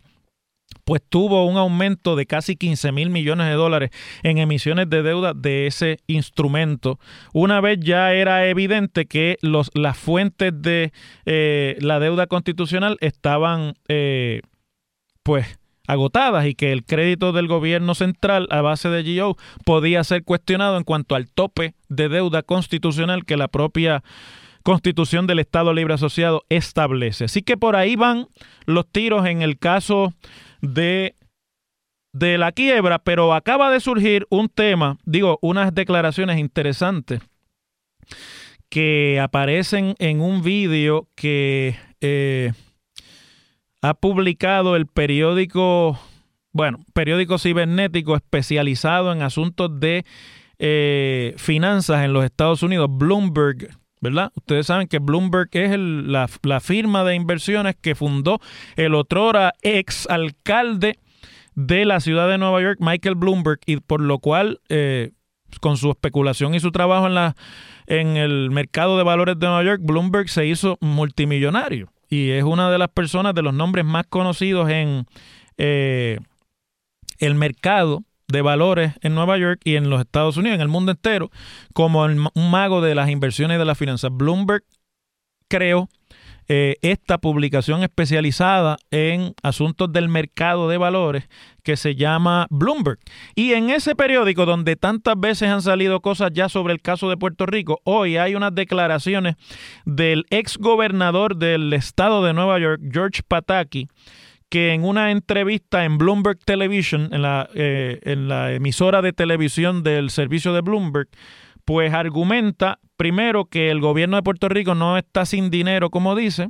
pues 0.88 1.02
tuvo 1.10 1.46
un 1.46 1.58
aumento 1.58 2.16
de 2.16 2.26
casi 2.26 2.56
15 2.56 2.94
mil 2.94 3.10
millones 3.10 3.48
de 3.48 3.56
dólares 3.56 3.90
en 4.24 4.38
emisiones 4.38 4.90
de 4.90 5.04
deuda 5.04 5.34
de 5.34 5.68
ese 5.68 6.00
instrumento. 6.08 6.98
Una 7.34 7.60
vez 7.60 7.78
ya 7.82 8.14
era 8.14 8.48
evidente 8.48 9.06
que 9.06 9.38
los, 9.42 9.70
las 9.74 9.98
fuentes 9.98 10.54
de 10.56 10.94
eh, 11.26 11.76
la 11.82 12.00
deuda 12.00 12.28
constitucional 12.28 12.96
estaban, 13.02 13.74
eh, 13.90 14.44
pues, 15.24 15.60
agotadas 15.88 16.46
y 16.46 16.56
que 16.56 16.72
el 16.72 16.86
crédito 16.86 17.34
del 17.34 17.50
gobierno 17.50 17.94
central 17.94 18.48
a 18.50 18.62
base 18.62 18.88
de 18.88 19.20
GO 19.20 19.36
podía 19.66 20.06
ser 20.06 20.24
cuestionado 20.24 20.78
en 20.78 20.86
cuanto 20.86 21.16
al 21.16 21.28
tope 21.28 21.74
de 21.90 22.08
deuda 22.08 22.44
constitucional 22.44 23.26
que 23.26 23.36
la 23.36 23.50
propia 23.50 24.04
Constitución 24.64 25.28
del 25.28 25.40
Estado 25.40 25.74
Libre 25.74 25.94
Asociado 25.94 26.44
establece. 26.50 27.26
Así 27.26 27.42
que 27.42 27.56
por 27.56 27.78
ahí 27.78 27.96
van 27.96 28.28
los 28.66 28.86
tiros 28.86 29.26
en 29.26 29.42
el 29.42 29.58
caso 29.58 30.14
de, 30.62 31.16
de 32.14 32.38
la 32.38 32.52
quiebra, 32.52 33.00
pero 33.00 33.34
acaba 33.34 33.72
de 33.72 33.80
surgir 33.80 34.28
un 34.30 34.50
tema, 34.50 34.98
digo, 35.06 35.40
unas 35.42 35.74
declaraciones 35.74 36.40
interesantes 36.40 37.22
que 38.70 39.20
aparecen 39.20 39.96
en 40.00 40.22
un 40.22 40.42
vídeo 40.42 41.08
que 41.16 41.78
eh, 42.02 42.52
ha 43.82 43.94
publicado 43.94 44.76
el 44.76 44.88
periódico, 44.88 46.00
bueno, 46.52 46.80
periódico 46.94 47.38
cibernético 47.38 48.16
especializado 48.16 49.14
en 49.14 49.22
asuntos 49.22 49.80
de 49.80 50.06
eh, 50.60 51.34
finanzas 51.38 52.04
en 52.04 52.14
los 52.14 52.26
Estados 52.26 52.64
Unidos, 52.64 52.90
Bloomberg 52.92 53.70
¿verdad? 54.02 54.32
Ustedes 54.36 54.68
saben 54.68 54.88
que 54.88 55.00
Bloomberg 55.00 55.50
es 55.54 55.78
la, 55.78 56.28
firma 56.60 57.04
de 57.04 57.16
inversiones 57.16 57.76
que 57.76 57.96
fundó 57.96 58.40
el 58.76 58.96
otrora 58.96 59.54
ex 59.62 60.08
alcalde 60.10 61.00
de 61.56 61.86
la 61.86 62.00
ciudad 62.00 62.30
de 62.30 62.38
Nueva 62.38 62.62
York, 62.62 62.78
Michael 62.80 63.16
Bloomberg, 63.16 63.60
y 63.66 63.78
por 63.78 64.02
lo 64.02 64.20
cual, 64.20 64.62
eh, 64.70 65.12
con 65.62 65.78
su 65.78 65.90
especulación 65.90 66.54
y 66.54 66.60
su 66.60 66.72
trabajo 66.72 67.08
en, 67.08 67.16
la, 67.16 67.36
en 67.88 68.18
el 68.18 68.52
mercado 68.52 68.98
de 68.98 69.04
valores 69.04 69.40
de 69.40 69.48
Nueva 69.48 69.64
York, 69.64 69.82
Bloomberg 69.84 70.30
se 70.30 70.46
hizo 70.46 70.78
multimillonario 70.82 71.92
y 72.10 72.32
es 72.32 72.44
una 72.44 72.72
de 72.72 72.78
las 72.78 72.90
personas 72.90 73.34
de 73.34 73.42
los 73.42 73.54
nombres 73.54 73.86
más 73.86 74.06
conocidos 74.08 74.70
en 74.70 75.06
eh, 75.58 76.20
el 77.20 77.36
mercado 77.36 78.04
de 78.28 78.42
valores 78.42 78.94
en 79.02 79.16
Nueva 79.16 79.38
York 79.38 79.62
y 79.64 79.76
en 79.76 79.90
los 79.90 80.02
Estados 80.02 80.38
Unidos, 80.38 80.56
en 80.56 80.62
el 80.62 80.68
mundo 80.68 80.92
entero, 80.92 81.32
como 81.74 82.04
un 82.04 82.52
mago 82.52 82.82
de 82.82 82.96
las 82.96 83.10
inversiones 83.10 83.56
y 83.56 83.60
de 83.60 83.66
las 83.66 83.78
finanzas. 83.78 84.12
Bloomberg 84.12 84.64
creó 85.48 85.90
eh, 86.50 86.76
esta 86.82 87.18
publicación 87.18 87.84
especializada 87.84 88.78
en 88.90 89.34
asuntos 89.44 89.92
del 89.92 90.08
mercado 90.08 90.70
de 90.70 90.78
valores 90.78 91.28
que 91.62 91.76
se 91.76 91.96
llama 91.96 92.48
Bloomberg. 92.50 93.00
Y 93.36 93.52
en 93.52 93.70
ese 93.70 93.96
periódico 93.96 94.46
donde 94.46 94.78
tantas 94.78 95.20
veces 95.20 95.50
han 95.50 95.62
salido 95.62 96.00
cosas 96.00 96.32
ya 96.34 96.48
sobre 96.48 96.74
el 96.74 96.82
caso 96.82 97.10
de 97.10 97.18
Puerto 97.18 97.46
Rico, 97.46 97.82
hoy 97.84 98.16
hay 98.16 98.36
unas 98.36 98.56
declaraciones 98.56 99.36
del 99.86 100.26
ex 100.30 100.58
gobernador 100.58 101.36
del 101.36 101.74
estado 101.74 102.24
de 102.24 102.34
Nueva 102.34 102.60
York, 102.60 102.82
George 102.94 103.24
Pataki, 103.28 103.90
que 104.50 104.74
en 104.74 104.84
una 104.84 105.12
entrevista 105.12 105.84
en 105.84 105.98
Bloomberg 105.98 106.40
Television, 106.40 107.14
en 107.14 107.22
la, 107.22 107.50
eh, 107.54 108.00
en 108.04 108.28
la 108.28 108.54
emisora 108.54 109.02
de 109.02 109.14
televisión 109.14 109.84
del 109.84 110.10
servicio 110.10 110.54
de 110.54 110.62
Bloomberg, 110.62 111.10
pues 111.66 111.94
argumenta 111.94 112.80
primero 112.96 113.46
que 113.46 113.70
el 113.70 113.82
gobierno 113.82 114.16
de 114.16 114.24
Puerto 114.24 114.48
Rico 114.48 114.74
no 114.74 114.98
está 114.98 115.26
sin 115.26 115.50
dinero, 115.50 115.90
como 115.90 116.16
dice, 116.16 116.50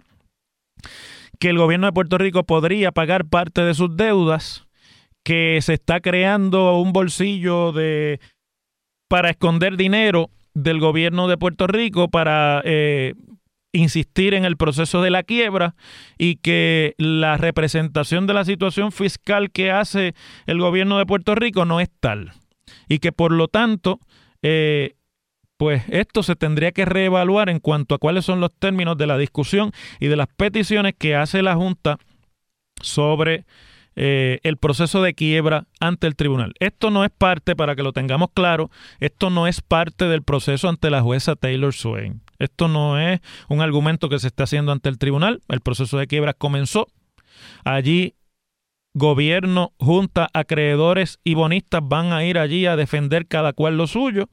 que 1.39 1.49
el 1.49 1.57
gobierno 1.57 1.87
de 1.87 1.93
Puerto 1.93 2.17
Rico 2.17 2.43
podría 2.43 2.91
pagar 2.91 3.25
parte 3.25 3.61
de 3.61 3.73
sus 3.73 3.95
deudas, 3.95 4.67
que 5.23 5.59
se 5.61 5.73
está 5.73 5.99
creando 5.99 6.77
un 6.79 6.93
bolsillo 6.93 7.71
de 7.71 8.19
para 9.09 9.29
esconder 9.29 9.77
dinero 9.77 10.29
del 10.53 10.79
gobierno 10.79 11.27
de 11.27 11.37
Puerto 11.37 11.67
Rico 11.67 12.09
para 12.09 12.61
eh, 12.65 13.13
insistir 13.77 14.33
en 14.33 14.45
el 14.45 14.57
proceso 14.57 15.01
de 15.01 15.09
la 15.09 15.23
quiebra 15.23 15.75
y 16.17 16.37
que 16.37 16.95
la 16.97 17.37
representación 17.37 18.27
de 18.27 18.33
la 18.33 18.45
situación 18.45 18.91
fiscal 18.91 19.51
que 19.51 19.71
hace 19.71 20.15
el 20.45 20.59
gobierno 20.59 20.97
de 20.97 21.05
Puerto 21.05 21.35
Rico 21.35 21.65
no 21.65 21.79
es 21.79 21.89
tal 21.99 22.33
y 22.87 22.99
que 22.99 23.11
por 23.11 23.31
lo 23.31 23.47
tanto 23.47 23.99
eh, 24.41 24.95
pues 25.57 25.83
esto 25.89 26.23
se 26.23 26.35
tendría 26.35 26.71
que 26.71 26.85
reevaluar 26.85 27.49
en 27.49 27.59
cuanto 27.59 27.95
a 27.95 27.97
cuáles 27.97 28.25
son 28.25 28.39
los 28.39 28.51
términos 28.53 28.97
de 28.97 29.07
la 29.07 29.17
discusión 29.17 29.71
y 29.99 30.07
de 30.07 30.15
las 30.15 30.27
peticiones 30.27 30.93
que 30.97 31.15
hace 31.15 31.41
la 31.41 31.55
Junta 31.55 31.97
sobre 32.81 33.45
eh, 33.95 34.39
el 34.43 34.57
proceso 34.57 35.01
de 35.01 35.15
quiebra 35.15 35.65
ante 35.79 36.05
el 36.05 36.15
tribunal. 36.15 36.53
Esto 36.59 36.91
no 36.91 37.03
es 37.03 37.09
parte, 37.09 37.55
para 37.55 37.75
que 37.75 37.81
lo 37.81 37.93
tengamos 37.93 38.29
claro, 38.33 38.69
esto 38.99 39.31
no 39.31 39.47
es 39.47 39.61
parte 39.61 40.05
del 40.05 40.21
proceso 40.21 40.69
ante 40.69 40.91
la 40.91 41.01
jueza 41.01 41.35
Taylor 41.35 41.73
Swain. 41.73 42.21
Esto 42.39 42.67
no 42.67 42.99
es 42.99 43.21
un 43.49 43.61
argumento 43.61 44.09
que 44.09 44.19
se 44.19 44.27
está 44.27 44.43
haciendo 44.43 44.71
ante 44.71 44.89
el 44.89 44.97
tribunal. 44.97 45.41
El 45.47 45.61
proceso 45.61 45.97
de 45.97 46.07
quiebra 46.07 46.33
comenzó. 46.33 46.87
Allí 47.63 48.15
gobierno, 48.93 49.73
junta, 49.77 50.27
acreedores 50.33 51.19
y 51.23 51.35
bonistas 51.35 51.81
van 51.83 52.11
a 52.13 52.25
ir 52.25 52.39
allí 52.39 52.65
a 52.65 52.75
defender 52.75 53.27
cada 53.27 53.53
cual 53.53 53.77
lo 53.77 53.85
suyo. 53.85 54.29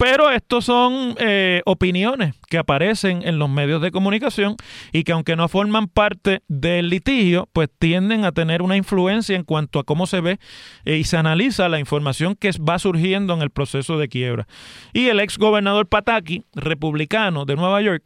Pero 0.00 0.30
estos 0.30 0.64
son 0.64 1.14
eh, 1.18 1.60
opiniones 1.66 2.34
que 2.48 2.56
aparecen 2.56 3.20
en 3.22 3.38
los 3.38 3.50
medios 3.50 3.82
de 3.82 3.90
comunicación 3.90 4.56
y 4.92 5.04
que 5.04 5.12
aunque 5.12 5.36
no 5.36 5.46
forman 5.46 5.88
parte 5.88 6.40
del 6.48 6.88
litigio, 6.88 7.50
pues 7.52 7.68
tienden 7.78 8.24
a 8.24 8.32
tener 8.32 8.62
una 8.62 8.78
influencia 8.78 9.36
en 9.36 9.44
cuanto 9.44 9.78
a 9.78 9.84
cómo 9.84 10.06
se 10.06 10.22
ve 10.22 10.38
eh, 10.86 10.96
y 10.96 11.04
se 11.04 11.18
analiza 11.18 11.68
la 11.68 11.80
información 11.80 12.34
que 12.34 12.50
va 12.66 12.78
surgiendo 12.78 13.34
en 13.34 13.42
el 13.42 13.50
proceso 13.50 13.98
de 13.98 14.08
quiebra. 14.08 14.48
Y 14.94 15.08
el 15.08 15.20
ex 15.20 15.36
gobernador 15.36 15.86
Pataki, 15.86 16.44
republicano 16.54 17.44
de 17.44 17.56
Nueva 17.56 17.82
York, 17.82 18.02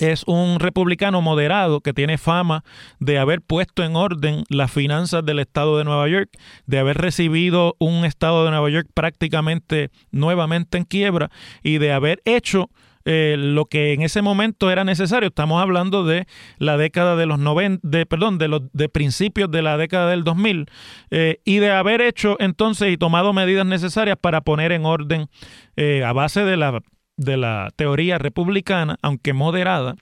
es 0.00 0.24
un 0.26 0.58
republicano 0.58 1.20
moderado 1.20 1.82
que 1.82 1.92
tiene 1.92 2.18
fama 2.18 2.64
de 2.98 3.18
haber 3.18 3.42
puesto 3.42 3.84
en 3.84 3.96
orden 3.96 4.44
las 4.48 4.72
finanzas 4.72 5.24
del 5.24 5.38
estado 5.38 5.76
de 5.78 5.84
Nueva 5.84 6.08
York, 6.08 6.30
de 6.66 6.78
haber 6.78 6.96
recibido 6.96 7.76
un 7.78 8.04
estado 8.04 8.44
de 8.44 8.50
Nueva 8.50 8.70
York 8.70 8.88
prácticamente 8.94 9.90
nuevamente 10.10 10.78
en 10.78 10.84
quiebra 10.84 11.30
y 11.62 11.78
de 11.78 11.92
haber 11.92 12.22
hecho 12.24 12.70
eh, 13.04 13.36
lo 13.38 13.64
que 13.66 13.92
en 13.92 14.02
ese 14.02 14.22
momento 14.22 14.70
era 14.70 14.84
necesario. 14.84 15.28
Estamos 15.28 15.62
hablando 15.62 16.04
de 16.04 16.26
la 16.58 16.76
década 16.76 17.16
de 17.16 17.26
los 17.26 17.38
90, 17.38 17.86
de, 17.86 18.06
perdón, 18.06 18.38
de 18.38 18.48
los 18.48 18.62
de 18.72 18.88
principios 18.88 19.50
de 19.50 19.62
la 19.62 19.76
década 19.76 20.10
del 20.10 20.24
2000 20.24 20.66
eh, 21.10 21.40
y 21.44 21.58
de 21.58 21.70
haber 21.70 22.00
hecho 22.00 22.36
entonces 22.40 22.92
y 22.92 22.96
tomado 22.96 23.32
medidas 23.32 23.66
necesarias 23.66 24.16
para 24.20 24.42
poner 24.42 24.72
en 24.72 24.84
orden 24.84 25.28
eh, 25.76 26.04
a 26.04 26.12
base 26.12 26.44
de 26.44 26.56
la 26.56 26.80
de 27.20 27.36
la 27.36 27.68
teoría 27.76 28.16
republicana, 28.16 28.96
aunque 29.02 29.34
moderada, 29.34 29.94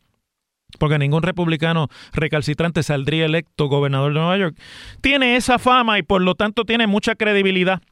porque 0.78 0.98
ningún 0.98 1.24
republicano 1.24 1.88
recalcitrante 2.12 2.84
saldría 2.84 3.26
electo 3.26 3.66
gobernador 3.66 4.12
de 4.12 4.20
Nueva 4.20 4.38
York, 4.38 4.56
tiene 5.00 5.34
esa 5.34 5.58
fama 5.58 5.98
y 5.98 6.02
por 6.02 6.22
lo 6.22 6.36
tanto 6.36 6.64
tiene 6.64 6.86
mucha 6.86 7.16
credibilidad 7.16 7.82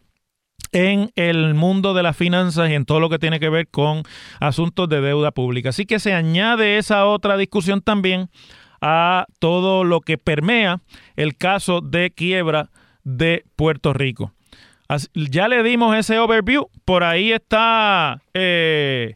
en 0.70 1.10
el 1.16 1.54
mundo 1.54 1.92
de 1.92 2.04
las 2.04 2.16
finanzas 2.16 2.70
y 2.70 2.74
en 2.74 2.84
todo 2.84 3.00
lo 3.00 3.08
que 3.08 3.18
tiene 3.18 3.40
que 3.40 3.48
ver 3.48 3.66
con 3.66 4.04
asuntos 4.38 4.88
de 4.88 5.00
deuda 5.00 5.32
pública. 5.32 5.70
Así 5.70 5.86
que 5.86 5.98
se 5.98 6.14
añade 6.14 6.78
esa 6.78 7.04
otra 7.06 7.36
discusión 7.36 7.80
también 7.80 8.30
a 8.80 9.26
todo 9.40 9.82
lo 9.82 10.00
que 10.00 10.18
permea 10.18 10.80
el 11.16 11.36
caso 11.36 11.80
de 11.80 12.12
quiebra 12.12 12.70
de 13.02 13.44
Puerto 13.56 13.92
Rico 13.92 14.35
ya 15.14 15.48
le 15.48 15.62
dimos 15.62 15.96
ese 15.96 16.18
overview. 16.18 16.68
Por 16.84 17.04
ahí 17.04 17.32
está 17.32 18.22
eh, 18.34 19.14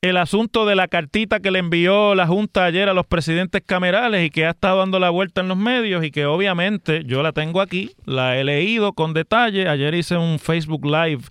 el 0.00 0.16
asunto 0.16 0.66
de 0.66 0.76
la 0.76 0.88
cartita 0.88 1.40
que 1.40 1.50
le 1.50 1.58
envió 1.58 2.14
la 2.14 2.26
Junta 2.26 2.64
ayer 2.64 2.88
a 2.88 2.94
los 2.94 3.06
presidentes 3.06 3.62
camerales 3.64 4.24
y 4.24 4.30
que 4.30 4.46
ha 4.46 4.50
estado 4.50 4.78
dando 4.78 4.98
la 4.98 5.10
vuelta 5.10 5.40
en 5.40 5.48
los 5.48 5.56
medios 5.56 6.04
y 6.04 6.10
que 6.10 6.26
obviamente 6.26 7.02
yo 7.04 7.22
la 7.22 7.32
tengo 7.32 7.60
aquí, 7.60 7.92
la 8.04 8.38
he 8.38 8.44
leído 8.44 8.92
con 8.92 9.14
detalle. 9.14 9.68
Ayer 9.68 9.94
hice 9.94 10.16
un 10.16 10.38
Facebook 10.38 10.84
Live 10.84 11.22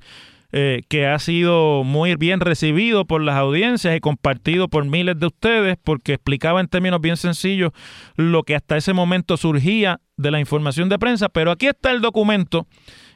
eh, 0.51 0.81
que 0.87 1.07
ha 1.07 1.19
sido 1.19 1.83
muy 1.83 2.15
bien 2.15 2.39
recibido 2.39 3.05
por 3.05 3.21
las 3.21 3.35
audiencias 3.35 3.95
y 3.95 3.99
compartido 3.99 4.69
por 4.69 4.85
miles 4.85 5.19
de 5.19 5.27
ustedes 5.27 5.77
porque 5.83 6.13
explicaba 6.13 6.61
en 6.61 6.67
términos 6.67 7.01
bien 7.01 7.17
sencillos 7.17 7.71
lo 8.15 8.43
que 8.43 8.55
hasta 8.55 8.77
ese 8.77 8.93
momento 8.93 9.35
surgía 9.35 9.99
de 10.15 10.31
la 10.31 10.39
información 10.39 10.87
de 10.87 10.99
prensa. 10.99 11.29
Pero 11.29 11.51
aquí 11.51 11.67
está 11.67 11.91
el 11.91 12.01
documento 12.01 12.65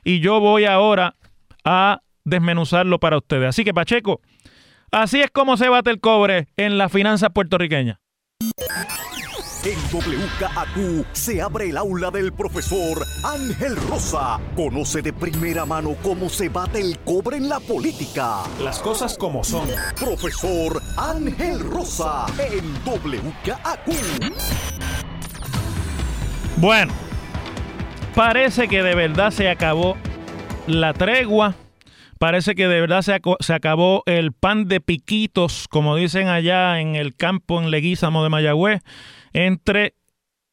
y 0.04 0.20
yo 0.20 0.40
voy 0.40 0.66
ahora 0.66 1.16
a 1.64 2.02
desmenuzarlo 2.26 3.00
para 3.00 3.18
ustedes. 3.18 3.50
Así 3.50 3.64
que 3.64 3.74
Pacheco, 3.74 4.22
así 4.92 5.22
es 5.22 5.32
como 5.32 5.58
se 5.58 5.70
bate 5.70 5.90
el 5.90 6.00
cobre 6.00 6.48
en 6.58 6.78
la 6.78 6.90
finanza 6.90 7.30
puertorriqueña. 7.30 8.02
En 9.64 9.78
WKAQ 9.94 11.06
se 11.14 11.40
abre 11.40 11.70
el 11.70 11.78
aula 11.78 12.10
del 12.10 12.34
profesor 12.34 13.06
Ángel 13.24 13.76
Rosa. 13.76 14.40
Conoce 14.56 15.04
de 15.04 15.14
primera 15.14 15.68
mano 15.68 15.96
cómo 16.02 16.30
se 16.30 16.50
bate 16.50 16.82
el 16.82 16.98
cobre 16.98 17.38
en 17.38 17.48
la 17.48 17.60
política. 17.60 18.42
Las 18.60 18.80
cosas 18.80 19.16
como 19.16 19.44
son. 19.44 19.68
Profesor 20.00 20.82
Ángel 20.98 21.60
Rosa 21.60 22.26
en 22.40 22.74
WKAQ. 22.84 24.34
Bueno, 26.58 26.94
parece 28.16 28.68
que 28.68 28.82
de 28.82 28.96
verdad 28.96 29.30
se 29.30 29.48
acabó 29.48 29.96
la 30.66 30.92
tregua. 30.94 31.54
Parece 32.22 32.54
que 32.54 32.68
de 32.68 32.80
verdad 32.80 33.02
se, 33.02 33.52
acabó 33.52 34.04
el 34.06 34.32
pan 34.32 34.68
de 34.68 34.80
piquitos, 34.80 35.68
como 35.68 35.96
dicen 35.96 36.28
allá 36.28 36.80
en 36.80 36.96
el 36.96 37.16
campo 37.16 37.60
en 37.60 37.72
Leguízamo 37.72 38.22
de 38.22 38.30
Mayagüez, 38.30 38.84
entre 39.34 39.96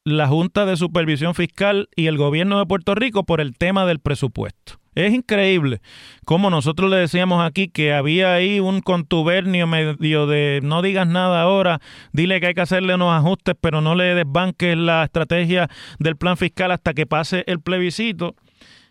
la 0.03 0.27
Junta 0.27 0.65
de 0.65 0.77
Supervisión 0.77 1.35
Fiscal 1.35 1.87
y 1.95 2.07
el 2.07 2.17
gobierno 2.17 2.57
de 2.57 2.65
Puerto 2.65 2.95
Rico 2.95 3.23
por 3.23 3.39
el 3.39 3.55
tema 3.55 3.85
del 3.85 3.99
presupuesto. 3.99 4.79
Es 4.95 5.13
increíble 5.13 5.79
como 6.25 6.49
nosotros 6.49 6.89
le 6.89 6.97
decíamos 6.97 7.45
aquí 7.45 7.67
que 7.67 7.93
había 7.93 8.33
ahí 8.33 8.59
un 8.59 8.81
contubernio 8.81 9.67
medio 9.67 10.25
de 10.25 10.61
no 10.63 10.81
digas 10.81 11.05
nada 11.05 11.39
ahora, 11.39 11.81
dile 12.11 12.39
que 12.39 12.47
hay 12.47 12.53
que 12.55 12.61
hacerle 12.61 12.95
unos 12.95 13.13
ajustes, 13.13 13.53
pero 13.61 13.79
no 13.79 13.93
le 13.93 14.15
desbanques 14.15 14.75
la 14.75 15.03
estrategia 15.03 15.69
del 15.99 16.17
plan 16.17 16.35
fiscal 16.35 16.71
hasta 16.71 16.95
que 16.95 17.05
pase 17.05 17.43
el 17.45 17.61
plebiscito. 17.61 18.35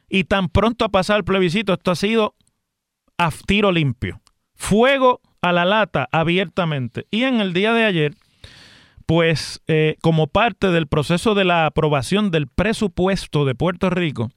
Y 0.09 0.25
tan 0.25 0.49
pronto 0.49 0.85
ha 0.85 0.91
pasado 0.91 1.19
el 1.19 1.25
plebiscito, 1.25 1.75
esto 1.75 1.91
ha 1.91 1.97
sido 1.97 2.37
a 3.19 3.31
tiro 3.47 3.73
limpio. 3.73 4.21
Fuego 4.55 5.21
a 5.43 5.53
la 5.53 5.65
lata 5.65 6.09
abiertamente. 6.13 7.07
Y 7.11 7.25
en 7.25 7.41
el 7.41 7.53
día 7.53 7.73
de 7.73 7.85
ayer, 7.85 8.15
pues 9.07 9.61
eh, 9.67 9.97
como 10.01 10.27
parte 10.27 10.69
del 10.69 10.87
proceso 10.87 11.35
de 11.35 11.45
la 11.45 11.67
aprobación 11.67 12.31
del 12.31 12.47
presupuesto 12.47 13.45
de 13.45 13.55
Puerto 13.55 13.91
Rico, 13.91 14.31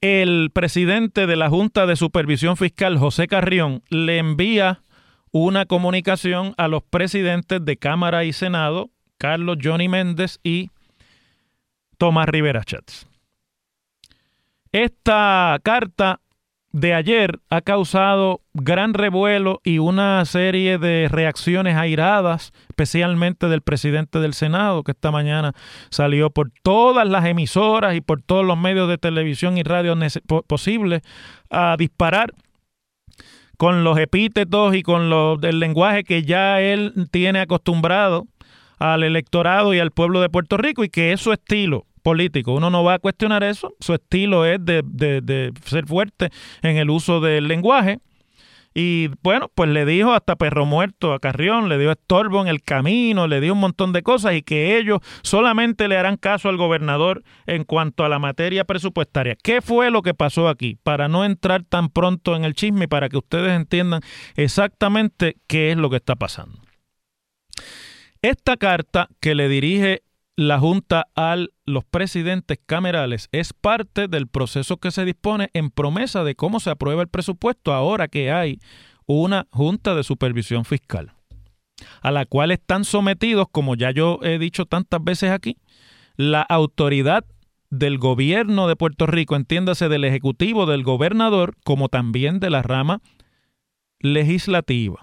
el 0.00 0.50
presidente 0.52 1.26
de 1.26 1.36
la 1.36 1.50
Junta 1.50 1.86
de 1.86 1.96
Supervisión 1.96 2.56
Fiscal, 2.56 2.98
José 2.98 3.26
Carrión, 3.26 3.82
le 3.90 4.18
envía 4.18 4.82
una 5.32 5.66
comunicación 5.66 6.54
a 6.56 6.68
los 6.68 6.82
presidentes 6.82 7.64
de 7.64 7.76
Cámara 7.76 8.24
y 8.24 8.32
Senado, 8.32 8.90
Carlos 9.18 9.58
Johnny 9.62 9.88
Méndez 9.88 10.40
y 10.42 10.70
Tomás 11.98 12.28
Rivera 12.28 12.64
Chats. 12.64 13.06
Esta 14.72 15.58
carta 15.62 16.19
de 16.72 16.94
ayer 16.94 17.40
ha 17.50 17.62
causado 17.62 18.42
gran 18.54 18.94
revuelo 18.94 19.60
y 19.64 19.78
una 19.78 20.24
serie 20.24 20.78
de 20.78 21.08
reacciones 21.10 21.76
airadas, 21.76 22.52
especialmente 22.68 23.48
del 23.48 23.60
presidente 23.60 24.20
del 24.20 24.34
Senado, 24.34 24.84
que 24.84 24.92
esta 24.92 25.10
mañana 25.10 25.52
salió 25.90 26.30
por 26.30 26.50
todas 26.62 27.08
las 27.08 27.24
emisoras 27.26 27.96
y 27.96 28.00
por 28.00 28.22
todos 28.22 28.44
los 28.44 28.56
medios 28.56 28.88
de 28.88 28.98
televisión 28.98 29.58
y 29.58 29.62
radio 29.62 29.96
posibles 30.46 31.02
a 31.50 31.76
disparar 31.76 32.32
con 33.56 33.84
los 33.84 33.98
epítetos 33.98 34.74
y 34.74 34.82
con 34.82 35.10
los, 35.10 35.42
el 35.42 35.58
lenguaje 35.58 36.04
que 36.04 36.22
ya 36.22 36.60
él 36.60 36.94
tiene 37.10 37.40
acostumbrado 37.40 38.26
al 38.78 39.02
electorado 39.02 39.74
y 39.74 39.80
al 39.80 39.90
pueblo 39.90 40.20
de 40.20 40.30
Puerto 40.30 40.56
Rico 40.56 40.84
y 40.84 40.88
que 40.88 41.12
es 41.12 41.20
su 41.20 41.32
estilo 41.32 41.84
político. 42.02 42.52
Uno 42.52 42.70
no 42.70 42.84
va 42.84 42.94
a 42.94 42.98
cuestionar 42.98 43.44
eso. 43.44 43.74
Su 43.80 43.94
estilo 43.94 44.44
es 44.46 44.58
de, 44.64 45.52
ser 45.64 45.86
fuerte 45.86 46.30
en 46.62 46.76
el 46.76 46.90
uso 46.90 47.20
del 47.20 47.48
lenguaje. 47.48 47.98
Y 48.72 49.08
bueno, 49.22 49.50
pues 49.52 49.68
le 49.68 49.84
dijo 49.84 50.12
hasta 50.12 50.36
perro 50.36 50.64
muerto 50.64 51.12
a 51.12 51.18
Carrión, 51.18 51.68
le 51.68 51.76
dio 51.76 51.90
estorbo 51.90 52.40
en 52.40 52.46
el 52.46 52.62
camino, 52.62 53.26
le 53.26 53.40
dio 53.40 53.54
un 53.54 53.58
montón 53.58 53.92
de 53.92 54.02
cosas 54.02 54.34
y 54.34 54.42
que 54.42 54.78
ellos 54.78 55.00
solamente 55.22 55.88
le 55.88 55.96
harán 55.96 56.16
caso 56.16 56.48
al 56.48 56.56
gobernador 56.56 57.24
en 57.46 57.64
cuanto 57.64 58.04
a 58.04 58.08
la 58.08 58.20
materia 58.20 58.64
presupuestaria. 58.64 59.34
¿Qué 59.34 59.60
fue 59.60 59.90
lo 59.90 60.02
que 60.02 60.14
pasó 60.14 60.48
aquí? 60.48 60.78
Para 60.84 61.08
no 61.08 61.24
entrar 61.24 61.64
tan 61.64 61.88
pronto 61.88 62.36
en 62.36 62.44
el 62.44 62.54
chisme 62.54 62.84
y 62.84 62.88
para 62.88 63.08
que 63.08 63.18
ustedes 63.18 63.56
entiendan 63.56 64.02
exactamente 64.36 65.36
qué 65.48 65.72
es 65.72 65.76
lo 65.76 65.90
que 65.90 65.96
está 65.96 66.14
pasando. 66.14 66.60
Esta 68.22 68.56
carta 68.56 69.08
que 69.18 69.34
le 69.34 69.48
dirige 69.48 70.02
la 70.40 70.58
Junta 70.58 71.06
a 71.16 71.36
los 71.66 71.84
presidentes 71.84 72.58
camerales 72.64 73.28
es 73.30 73.52
parte 73.52 74.08
del 74.08 74.26
proceso 74.26 74.78
que 74.78 74.90
se 74.90 75.04
dispone 75.04 75.50
en 75.52 75.68
promesa 75.68 76.24
de 76.24 76.34
cómo 76.34 76.60
se 76.60 76.70
aprueba 76.70 77.02
el 77.02 77.08
presupuesto 77.08 77.74
ahora 77.74 78.08
que 78.08 78.32
hay 78.32 78.58
una 79.04 79.48
Junta 79.50 79.94
de 79.94 80.02
Supervisión 80.02 80.64
Fiscal, 80.64 81.12
a 82.00 82.10
la 82.10 82.24
cual 82.24 82.52
están 82.52 82.86
sometidos, 82.86 83.48
como 83.52 83.74
ya 83.74 83.90
yo 83.90 84.18
he 84.22 84.38
dicho 84.38 84.64
tantas 84.64 85.04
veces 85.04 85.30
aquí, 85.30 85.58
la 86.16 86.40
autoridad 86.40 87.26
del 87.68 87.98
gobierno 87.98 88.66
de 88.66 88.76
Puerto 88.76 89.06
Rico, 89.06 89.36
entiéndase 89.36 89.90
del 89.90 90.04
Ejecutivo, 90.04 90.64
del 90.64 90.84
gobernador, 90.84 91.54
como 91.64 91.90
también 91.90 92.40
de 92.40 92.48
la 92.48 92.62
rama 92.62 93.02
legislativa. 93.98 95.02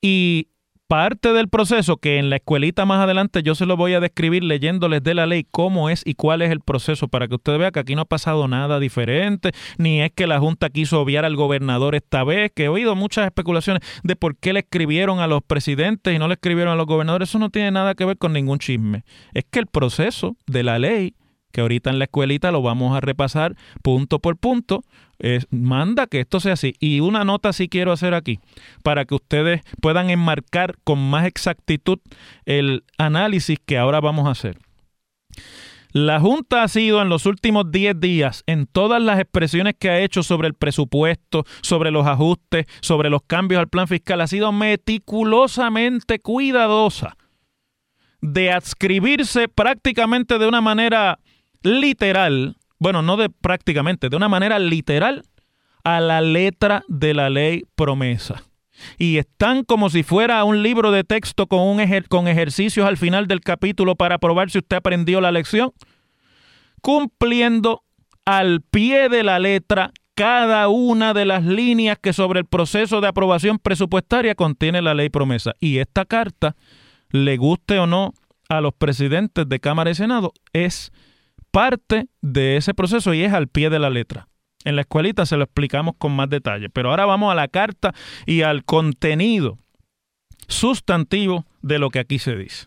Y 0.00 0.50
parte 0.88 1.34
del 1.34 1.48
proceso 1.48 1.98
que 1.98 2.18
en 2.18 2.30
la 2.30 2.36
escuelita 2.36 2.86
más 2.86 3.04
adelante 3.04 3.42
yo 3.42 3.54
se 3.54 3.66
lo 3.66 3.76
voy 3.76 3.92
a 3.92 4.00
describir 4.00 4.42
leyéndoles 4.42 5.02
de 5.02 5.12
la 5.12 5.26
ley 5.26 5.46
cómo 5.48 5.90
es 5.90 6.02
y 6.06 6.14
cuál 6.14 6.40
es 6.40 6.50
el 6.50 6.60
proceso 6.60 7.08
para 7.08 7.28
que 7.28 7.34
usted 7.34 7.58
vea 7.58 7.70
que 7.70 7.80
aquí 7.80 7.94
no 7.94 8.02
ha 8.02 8.06
pasado 8.06 8.48
nada 8.48 8.80
diferente, 8.80 9.52
ni 9.76 10.00
es 10.00 10.10
que 10.12 10.26
la 10.26 10.40
Junta 10.40 10.70
quiso 10.70 11.02
obviar 11.02 11.26
al 11.26 11.36
gobernador 11.36 11.94
esta 11.94 12.24
vez, 12.24 12.52
que 12.54 12.64
he 12.64 12.68
oído 12.68 12.96
muchas 12.96 13.26
especulaciones 13.26 13.82
de 14.02 14.16
por 14.16 14.34
qué 14.36 14.54
le 14.54 14.60
escribieron 14.60 15.20
a 15.20 15.26
los 15.26 15.42
presidentes 15.42 16.16
y 16.16 16.18
no 16.18 16.26
le 16.26 16.34
escribieron 16.34 16.72
a 16.72 16.76
los 16.76 16.86
gobernadores, 16.86 17.28
eso 17.28 17.38
no 17.38 17.50
tiene 17.50 17.70
nada 17.70 17.94
que 17.94 18.06
ver 18.06 18.16
con 18.16 18.32
ningún 18.32 18.58
chisme. 18.58 19.04
Es 19.34 19.44
que 19.44 19.58
el 19.58 19.66
proceso 19.66 20.36
de 20.46 20.62
la 20.62 20.78
ley 20.78 21.14
que 21.52 21.60
ahorita 21.60 21.90
en 21.90 21.98
la 21.98 22.04
escuelita 22.04 22.52
lo 22.52 22.62
vamos 22.62 22.96
a 22.96 23.00
repasar 23.00 23.56
punto 23.82 24.18
por 24.18 24.36
punto, 24.36 24.82
manda 25.50 26.06
que 26.06 26.20
esto 26.20 26.40
sea 26.40 26.52
así. 26.52 26.74
Y 26.78 27.00
una 27.00 27.24
nota 27.24 27.52
sí 27.52 27.68
quiero 27.68 27.92
hacer 27.92 28.14
aquí, 28.14 28.38
para 28.82 29.04
que 29.04 29.14
ustedes 29.14 29.62
puedan 29.80 30.10
enmarcar 30.10 30.76
con 30.84 30.98
más 31.10 31.26
exactitud 31.26 31.98
el 32.44 32.84
análisis 32.98 33.58
que 33.64 33.78
ahora 33.78 34.00
vamos 34.00 34.26
a 34.26 34.32
hacer. 34.32 34.58
La 35.92 36.20
Junta 36.20 36.62
ha 36.62 36.68
sido 36.68 37.00
en 37.00 37.08
los 37.08 37.24
últimos 37.24 37.70
10 37.70 37.98
días, 37.98 38.44
en 38.46 38.66
todas 38.66 39.00
las 39.00 39.18
expresiones 39.18 39.74
que 39.78 39.88
ha 39.88 40.00
hecho 40.00 40.22
sobre 40.22 40.46
el 40.46 40.52
presupuesto, 40.52 41.46
sobre 41.62 41.90
los 41.90 42.06
ajustes, 42.06 42.66
sobre 42.82 43.08
los 43.08 43.22
cambios 43.26 43.58
al 43.58 43.68
plan 43.68 43.88
fiscal, 43.88 44.20
ha 44.20 44.26
sido 44.26 44.52
meticulosamente 44.52 46.18
cuidadosa 46.18 47.16
de 48.20 48.52
adscribirse 48.52 49.48
prácticamente 49.48 50.38
de 50.38 50.46
una 50.46 50.60
manera 50.60 51.20
literal, 51.62 52.56
bueno, 52.78 53.02
no 53.02 53.16
de 53.16 53.30
prácticamente, 53.30 54.08
de 54.08 54.16
una 54.16 54.28
manera 54.28 54.58
literal 54.58 55.24
a 55.84 56.00
la 56.00 56.20
letra 56.20 56.84
de 56.88 57.14
la 57.14 57.30
ley 57.30 57.64
promesa. 57.74 58.42
Y 58.96 59.18
están 59.18 59.64
como 59.64 59.90
si 59.90 60.02
fuera 60.02 60.44
un 60.44 60.62
libro 60.62 60.92
de 60.92 61.04
texto 61.04 61.46
con, 61.46 61.60
un 61.60 61.80
con 62.08 62.28
ejercicios 62.28 62.86
al 62.86 62.96
final 62.96 63.26
del 63.26 63.40
capítulo 63.40 63.96
para 63.96 64.18
probar 64.18 64.50
si 64.50 64.58
usted 64.58 64.76
aprendió 64.76 65.20
la 65.20 65.32
lección, 65.32 65.72
cumpliendo 66.80 67.82
al 68.24 68.60
pie 68.60 69.08
de 69.08 69.24
la 69.24 69.38
letra 69.38 69.92
cada 70.14 70.68
una 70.68 71.14
de 71.14 71.24
las 71.24 71.44
líneas 71.44 71.96
que 72.00 72.12
sobre 72.12 72.40
el 72.40 72.46
proceso 72.46 73.00
de 73.00 73.08
aprobación 73.08 73.58
presupuestaria 73.58 74.34
contiene 74.34 74.82
la 74.82 74.94
ley 74.94 75.10
promesa. 75.10 75.52
Y 75.60 75.78
esta 75.78 76.04
carta, 76.04 76.56
le 77.10 77.36
guste 77.36 77.78
o 77.78 77.86
no 77.86 78.14
a 78.48 78.60
los 78.60 78.74
presidentes 78.74 79.48
de 79.48 79.60
Cámara 79.60 79.90
y 79.90 79.94
Senado, 79.94 80.32
es 80.52 80.92
parte 81.50 82.08
de 82.20 82.56
ese 82.56 82.74
proceso 82.74 83.14
y 83.14 83.22
es 83.22 83.32
al 83.32 83.48
pie 83.48 83.70
de 83.70 83.78
la 83.78 83.90
letra. 83.90 84.28
En 84.64 84.76
la 84.76 84.82
escuelita 84.82 85.24
se 85.24 85.36
lo 85.36 85.44
explicamos 85.44 85.94
con 85.98 86.12
más 86.12 86.28
detalle, 86.28 86.68
pero 86.68 86.90
ahora 86.90 87.06
vamos 87.06 87.32
a 87.32 87.34
la 87.34 87.48
carta 87.48 87.94
y 88.26 88.42
al 88.42 88.64
contenido 88.64 89.58
sustantivo 90.48 91.46
de 91.62 91.78
lo 91.78 91.90
que 91.90 92.00
aquí 92.00 92.18
se 92.18 92.36
dice. 92.36 92.66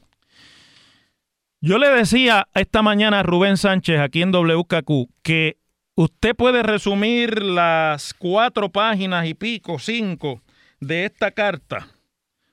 Yo 1.60 1.78
le 1.78 1.89
decía 1.89 2.48
esta 2.56 2.82
mañana 2.82 3.20
a 3.20 3.24
Rubén 3.24 3.58
Sánchez 3.58 4.00
aquí 4.00 4.22
en 4.24 4.32
WKQ 4.32 5.10
que 5.22 5.58
usted 5.96 6.36
puede 6.36 6.63
resumir 6.63 7.44
las 7.44 8.13
cuatro 8.13 8.70
páginas 8.70 9.28
y 9.28 9.34
pico, 9.34 9.78
cinco 9.78 10.41
de 10.80 11.06
esta 11.06 11.32
carta. 11.32 11.88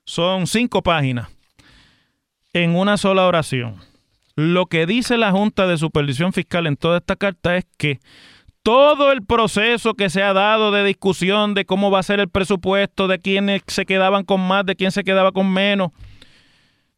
Son 0.04 0.46
cinco 0.46 0.82
páginas 0.82 1.28
en 2.52 2.76
una 2.76 2.96
sola 2.96 3.26
oración. 3.26 3.87
Lo 4.38 4.66
que 4.66 4.86
dice 4.86 5.18
la 5.18 5.32
Junta 5.32 5.66
de 5.66 5.76
Supervisión 5.76 6.32
Fiscal 6.32 6.68
en 6.68 6.76
toda 6.76 6.98
esta 6.98 7.16
carta 7.16 7.56
es 7.56 7.66
que 7.76 7.98
todo 8.62 9.10
el 9.10 9.26
proceso 9.26 9.94
que 9.94 10.10
se 10.10 10.22
ha 10.22 10.32
dado 10.32 10.70
de 10.70 10.84
discusión 10.84 11.54
de 11.54 11.64
cómo 11.64 11.90
va 11.90 11.98
a 11.98 12.04
ser 12.04 12.20
el 12.20 12.28
presupuesto, 12.28 13.08
de 13.08 13.18
quiénes 13.18 13.62
se 13.66 13.84
quedaban 13.84 14.22
con 14.22 14.40
más, 14.40 14.64
de 14.64 14.76
quién 14.76 14.92
se 14.92 15.02
quedaba 15.02 15.32
con 15.32 15.52
menos, 15.52 15.90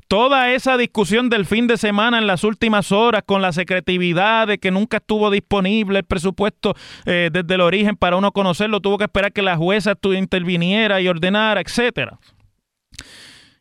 toda 0.06 0.52
esa 0.52 0.76
discusión 0.76 1.30
del 1.30 1.46
fin 1.46 1.66
de 1.66 1.78
semana 1.78 2.18
en 2.18 2.26
las 2.26 2.44
últimas 2.44 2.92
horas 2.92 3.22
con 3.24 3.40
la 3.40 3.52
secretividad 3.52 4.46
de 4.46 4.58
que 4.58 4.70
nunca 4.70 4.98
estuvo 4.98 5.30
disponible 5.30 6.00
el 6.00 6.04
presupuesto 6.04 6.74
eh, 7.06 7.30
desde 7.32 7.54
el 7.54 7.62
origen 7.62 7.96
para 7.96 8.16
uno 8.16 8.32
conocerlo, 8.32 8.80
tuvo 8.80 8.98
que 8.98 9.04
esperar 9.04 9.32
que 9.32 9.40
la 9.40 9.56
jueza 9.56 9.94
interviniera 10.14 11.00
y 11.00 11.08
ordenara, 11.08 11.62
etcétera 11.62 12.18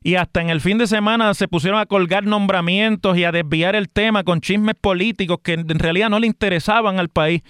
y 0.01 0.15
hasta 0.15 0.41
en 0.41 0.49
el 0.49 0.62
fin 0.62 0.77
de 0.77 0.88
semana 0.88 1.33
se 1.33 1.47
pusieron 1.47 1.79
a 1.79 1.85
colgar 1.85 2.23
nombramientos 2.23 3.17
y 3.17 3.25
a 3.25 3.31
desviar 3.31 3.75
el 3.75 3.89
tema 3.89 4.23
con 4.23 4.41
chismes 4.41 4.75
políticos 4.75 5.39
que 5.43 5.53
en 5.53 5.79
realidad 5.79 6.09
no 6.09 6.19
le 6.19 6.27
interesaban 6.27 6.99
al 6.99 7.09
país. 7.09 7.41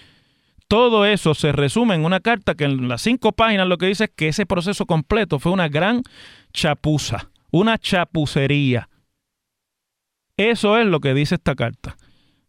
Todo 0.66 1.04
eso 1.04 1.34
se 1.34 1.52
resume 1.52 1.94
en 1.94 2.04
una 2.04 2.20
carta 2.20 2.54
que 2.54 2.64
en 2.64 2.88
las 2.88 3.02
cinco 3.02 3.32
páginas 3.32 3.68
lo 3.68 3.78
que 3.78 3.86
dice 3.86 4.04
es 4.04 4.10
que 4.14 4.28
ese 4.28 4.46
proceso 4.46 4.86
completo 4.86 5.38
fue 5.38 5.52
una 5.52 5.68
gran 5.68 6.02
chapuza, 6.52 7.30
una 7.50 7.78
chapucería. 7.78 8.88
Eso 10.36 10.78
es 10.78 10.86
lo 10.86 11.00
que 11.00 11.14
dice 11.14 11.36
esta 11.36 11.54
carta 11.54 11.96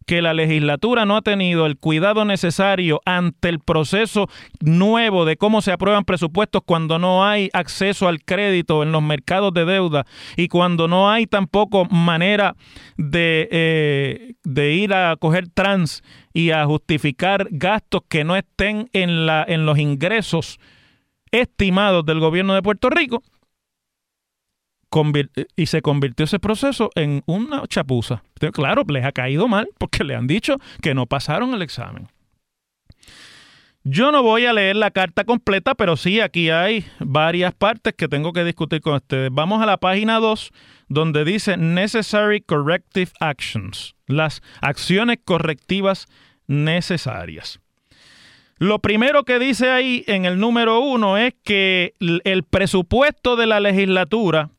que 0.06 0.22
la 0.22 0.34
legislatura 0.34 1.04
no 1.04 1.16
ha 1.16 1.22
tenido 1.22 1.66
el 1.66 1.76
cuidado 1.76 2.24
necesario 2.24 3.00
ante 3.04 3.48
el 3.48 3.60
proceso 3.60 4.28
nuevo 4.60 5.24
de 5.24 5.36
cómo 5.36 5.62
se 5.62 5.72
aprueban 5.72 6.04
presupuestos 6.04 6.62
cuando 6.64 6.98
no 6.98 7.24
hay 7.24 7.50
acceso 7.52 8.08
al 8.08 8.22
crédito 8.22 8.82
en 8.82 8.92
los 8.92 9.02
mercados 9.02 9.52
de 9.54 9.64
deuda 9.64 10.04
y 10.36 10.48
cuando 10.48 10.88
no 10.88 11.10
hay 11.10 11.26
tampoco 11.26 11.84
manera 11.86 12.54
de, 12.96 13.48
eh, 13.50 14.34
de 14.44 14.72
ir 14.72 14.94
a 14.94 15.16
coger 15.16 15.48
trans 15.48 16.02
y 16.32 16.50
a 16.50 16.64
justificar 16.66 17.48
gastos 17.50 18.02
que 18.08 18.24
no 18.24 18.36
estén 18.36 18.88
en, 18.92 19.26
la, 19.26 19.44
en 19.46 19.66
los 19.66 19.78
ingresos 19.78 20.58
estimados 21.30 22.04
del 22.04 22.20
gobierno 22.20 22.54
de 22.54 22.62
Puerto 22.62 22.90
Rico, 22.90 23.22
y 25.56 25.66
se 25.66 25.82
convirtió 25.82 26.24
ese 26.24 26.38
proceso 26.38 26.90
en 26.94 27.22
una 27.26 27.66
chapuza. 27.66 28.22
claro, 28.52 28.82
les 28.88 29.04
ha 29.04 29.12
caído 29.12 29.48
mal 29.48 29.68
porque 29.78 30.04
le 30.04 30.14
han 30.14 30.26
dicho 30.26 30.56
que 30.82 30.94
no 30.94 31.06
pasaron 31.06 31.54
el 31.54 31.62
examen. 31.62 32.08
Yo 33.84 34.12
no 34.12 34.22
voy 34.22 34.46
a 34.46 34.52
leer 34.52 34.76
la 34.76 34.92
carta 34.92 35.24
completa, 35.24 35.74
pero 35.74 35.96
sí 35.96 36.20
aquí 36.20 36.50
hay 36.50 36.84
varias 37.00 37.52
partes 37.52 37.94
que 37.94 38.06
tengo 38.06 38.32
que 38.32 38.44
discutir 38.44 38.80
con 38.80 38.94
ustedes. 38.94 39.30
Vamos 39.32 39.60
a 39.60 39.66
la 39.66 39.78
página 39.78 40.20
2, 40.20 40.52
donde 40.88 41.24
dice 41.24 41.56
Necessary 41.56 42.42
Corrective 42.42 43.10
Actions, 43.18 43.96
las 44.06 44.40
acciones 44.60 45.18
correctivas 45.24 46.06
necesarias. 46.46 47.58
Lo 48.58 48.78
primero 48.78 49.24
que 49.24 49.40
dice 49.40 49.70
ahí 49.70 50.04
en 50.06 50.26
el 50.26 50.38
número 50.38 50.78
1 50.78 51.16
es 51.16 51.34
que 51.42 51.94
el 51.98 52.44
presupuesto 52.44 53.34
de 53.34 53.48
la 53.48 53.58
legislatura 53.58 54.50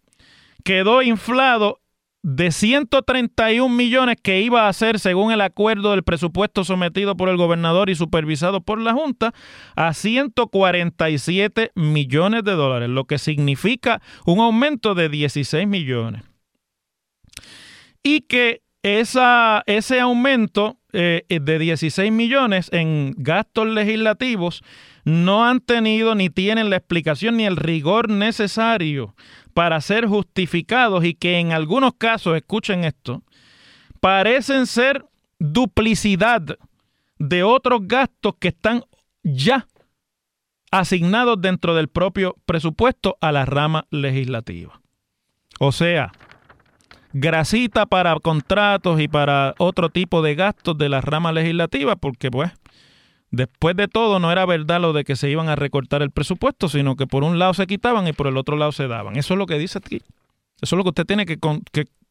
quedó 0.64 1.02
inflado 1.02 1.80
de 2.24 2.52
131 2.52 3.76
millones 3.76 4.16
que 4.22 4.42
iba 4.42 4.68
a 4.68 4.74
ser 4.74 4.98
según 4.98 5.34
el 5.34 5.42
acuerdo 5.42 5.92
del 5.92 6.04
presupuesto 6.04 6.64
sometido 6.64 7.18
por 7.18 7.28
el 7.28 7.36
gobernador 7.36 7.90
y 7.90 7.96
supervisado 7.96 8.62
por 8.62 8.80
la 8.80 8.94
Junta 8.94 9.34
a 9.76 9.94
147 9.94 11.72
millones 11.76 12.46
de 12.46 12.54
dólares, 12.54 12.90
lo 12.90 13.06
que 13.06 13.18
significa 13.18 14.02
un 14.26 14.40
aumento 14.40 14.96
de 14.96 15.10
16 15.10 15.68
millones. 15.68 16.24
Y 18.02 18.22
que 18.22 18.62
esa, 18.84 19.64
ese 19.66 20.00
aumento 20.00 20.78
eh, 20.94 21.24
de 21.28 21.60
16 21.60 22.12
millones 22.12 22.70
en 22.72 23.14
gastos 23.18 23.68
legislativos 23.68 24.64
no 25.04 25.46
han 25.46 25.60
tenido 25.60 26.16
ni 26.16 26.30
tienen 26.30 26.70
la 26.70 26.78
explicación 26.78 27.36
ni 27.38 27.46
el 27.46 27.58
rigor 27.58 28.10
necesario 28.10 29.16
para 29.54 29.80
ser 29.82 30.08
justificados 30.08 31.06
y 31.06 31.14
que 31.14 31.40
en 31.40 31.52
algunos 31.52 31.94
casos, 31.98 32.36
escuchen 32.36 32.84
esto, 32.84 33.24
parecen 34.00 34.66
ser 34.66 35.06
duplicidad 35.40 36.42
de 37.20 37.44
otros 37.44 37.82
gastos 37.84 38.36
que 38.40 38.50
están 38.50 38.84
ya 39.24 39.68
asignados 40.72 41.40
dentro 41.40 41.76
del 41.76 41.88
propio 41.88 42.36
presupuesto 42.46 43.18
a 43.22 43.32
la 43.32 43.46
rama 43.46 43.86
legislativa. 43.92 44.82
O 45.60 45.72
sea, 45.72 46.12
grasita 47.14 47.86
para 47.86 48.20
contratos 48.20 49.00
y 49.00 49.08
para 49.08 49.54
otro 49.60 49.90
tipo 49.90 50.22
de 50.22 50.36
gastos 50.36 50.78
de 50.78 50.90
la 50.90 51.00
rama 51.00 51.32
legislativa, 51.32 51.96
porque 51.96 52.32
pues 52.32 52.52
Después 53.34 53.76
de 53.76 53.88
todo, 53.88 54.20
no 54.20 54.32
era 54.32 54.46
verdad 54.46 54.80
lo 54.80 54.94
de 54.94 55.04
que 55.04 55.16
se 55.16 55.28
iban 55.28 55.50
a 55.50 55.56
recortar 55.56 56.04
el 56.04 56.12
presupuesto, 56.12 56.70
sino 56.70 56.96
que 56.96 57.08
por 57.08 57.24
un 57.24 57.40
lado 57.40 57.56
se 57.56 57.66
quitaban 57.66 58.08
y 58.08 58.14
por 58.14 58.28
el 58.28 58.38
otro 58.38 58.58
lado 58.58 58.72
se 58.72 58.88
daban. 58.88 59.16
Eso 59.16 59.34
es 59.34 59.40
lo 59.40 59.48
que 59.48 59.58
dice 59.58 59.80
aquí. 59.80 60.04
Eso 60.62 60.76
es 60.76 60.78
lo 60.78 60.84
que 60.84 60.90
usted 60.90 61.06
tiene 61.06 61.26
que, 61.26 61.40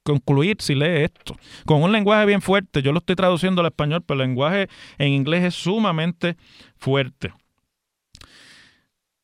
concluir 0.03 0.57
si 0.59 0.75
lee 0.75 1.05
esto. 1.05 1.37
Con 1.65 1.81
un 1.81 1.93
lenguaje 1.93 2.27
bien 2.27 2.43
fuerte. 2.43 2.83
Yo 2.83 2.91
lo 2.91 2.99
estoy 2.99 3.15
traduciendo 3.15 3.61
al 3.61 3.69
español, 3.69 4.03
pero 4.05 4.21
el 4.21 4.27
lenguaje 4.27 4.69
en 4.99 5.13
inglés 5.13 5.45
es 5.45 5.55
sumamente 5.55 6.37
fuerte. 6.77 7.33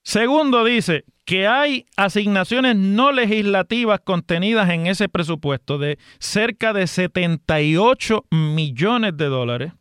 Segundo, 0.04 0.62
dice 0.62 1.04
que 1.24 1.48
hay 1.48 1.84
asignaciones 1.96 2.76
no 2.76 3.10
legislativas 3.10 3.98
contenidas 4.04 4.70
en 4.70 4.86
ese 4.86 5.08
presupuesto 5.08 5.78
de 5.78 5.98
cerca 6.20 6.72
de 6.72 6.86
78 6.86 8.24
millones 8.30 9.16
de 9.16 9.26
dólares 9.26 9.72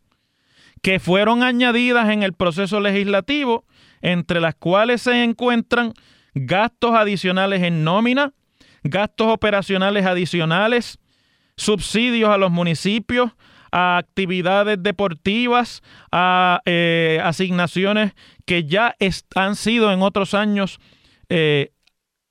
que 0.82 1.00
fueron 1.00 1.42
añadidas 1.42 2.10
en 2.10 2.22
el 2.22 2.32
proceso 2.32 2.80
legislativo, 2.80 3.64
entre 4.00 4.40
las 4.40 4.54
cuales 4.54 5.02
se 5.02 5.24
encuentran 5.24 5.92
gastos 6.34 6.94
adicionales 6.94 7.62
en 7.62 7.84
nómina, 7.84 8.32
gastos 8.84 9.28
operacionales 9.28 10.06
adicionales, 10.06 10.98
subsidios 11.56 12.30
a 12.30 12.38
los 12.38 12.50
municipios, 12.50 13.32
a 13.70 13.98
actividades 13.98 14.82
deportivas, 14.82 15.82
a 16.10 16.60
eh, 16.64 17.20
asignaciones 17.22 18.14
que 18.46 18.64
ya 18.64 18.94
han 19.34 19.56
sido 19.56 19.92
en 19.92 20.02
otros 20.02 20.34
años 20.34 20.78
eh, 21.28 21.72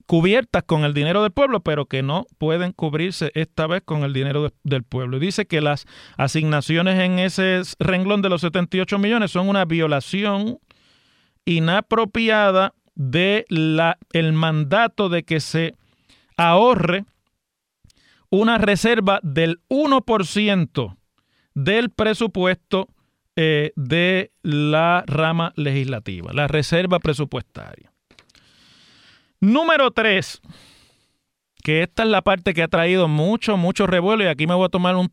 cubiertas 0.08 0.63
con 0.63 0.86
el 0.86 0.93
dinero 0.93 1.22
del 1.22 1.32
pueblo, 1.32 1.60
pero 1.60 1.86
que 1.86 2.02
no 2.02 2.26
pueden 2.38 2.72
cubrirse 2.72 3.32
esta 3.36 3.67
vez 3.67 3.84
con 3.84 4.04
el 4.04 4.13
dinero 4.13 4.52
del 4.63 4.84
pueblo. 4.84 5.17
Y 5.17 5.20
dice 5.20 5.46
que 5.46 5.62
las 5.62 5.86
asignaciones 6.17 7.00
en 7.00 7.20
ese 7.20 7.62
renglón 7.78 8.22
de 8.22 8.30
los 8.30 8.41
78 8.41 8.98
millones 8.98 9.32
son 9.32 9.50
una 9.50 9.65
violación 9.65 10.60
inapropiada 11.46 12.74
de 12.96 13.46
la, 13.50 13.98
el 14.13 14.34
mandato 14.34 15.10
de 15.10 15.24
que 15.24 15.39
se 15.41 15.76
ahorre 16.38 17.06
una 18.30 18.58
reserva 18.58 19.20
del 19.24 19.60
1% 19.70 20.98
del 21.54 21.89
presupuesto 21.89 22.88
eh, 23.36 23.72
de 23.76 24.32
la 24.41 25.04
rama 25.06 25.54
legislativa, 25.56 26.32
la 26.34 26.48
reserva 26.48 27.00
presupuestaria. 27.00 27.91
Número 29.39 29.91
3, 29.91 30.41
que 31.63 31.84
esta 31.84 32.04
es 32.04 32.10
la 32.10 32.21
parte 32.21 32.54
que 32.54 32.63
ha 32.63 32.67
traído 32.67 33.08
mucho, 33.08 33.58
mucho 33.58 33.86
revuelo 33.86 34.23
y 34.23 34.28
aquí 34.28 34.47
me 34.47 34.56
voy 34.56 34.65
a 34.65 34.69
tomar 34.69 34.95
un 34.95 35.12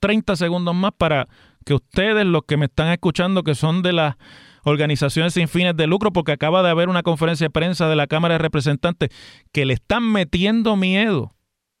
30 0.00 0.34
segundos 0.36 0.74
más 0.74 0.92
para 0.96 1.28
que 1.64 1.74
ustedes, 1.74 2.26
los 2.26 2.42
que 2.48 2.56
me 2.56 2.66
están 2.66 2.88
escuchando, 2.88 3.42
que 3.42 3.54
son 3.54 3.82
de 3.82 3.92
las 3.92 4.16
organizaciones 4.64 5.34
sin 5.34 5.46
fines 5.46 5.76
de 5.76 5.86
lucro, 5.86 6.12
porque 6.12 6.32
acaba 6.32 6.62
de 6.62 6.70
haber 6.70 6.88
una 6.88 7.02
conferencia 7.02 7.46
de 7.46 7.50
prensa 7.50 7.88
de 7.88 7.96
la 7.96 8.06
Cámara 8.06 8.34
de 8.34 8.38
Representantes, 8.38 9.10
que 9.52 9.64
le 9.64 9.74
están 9.74 10.10
metiendo 10.10 10.76
miedo, 10.76 11.34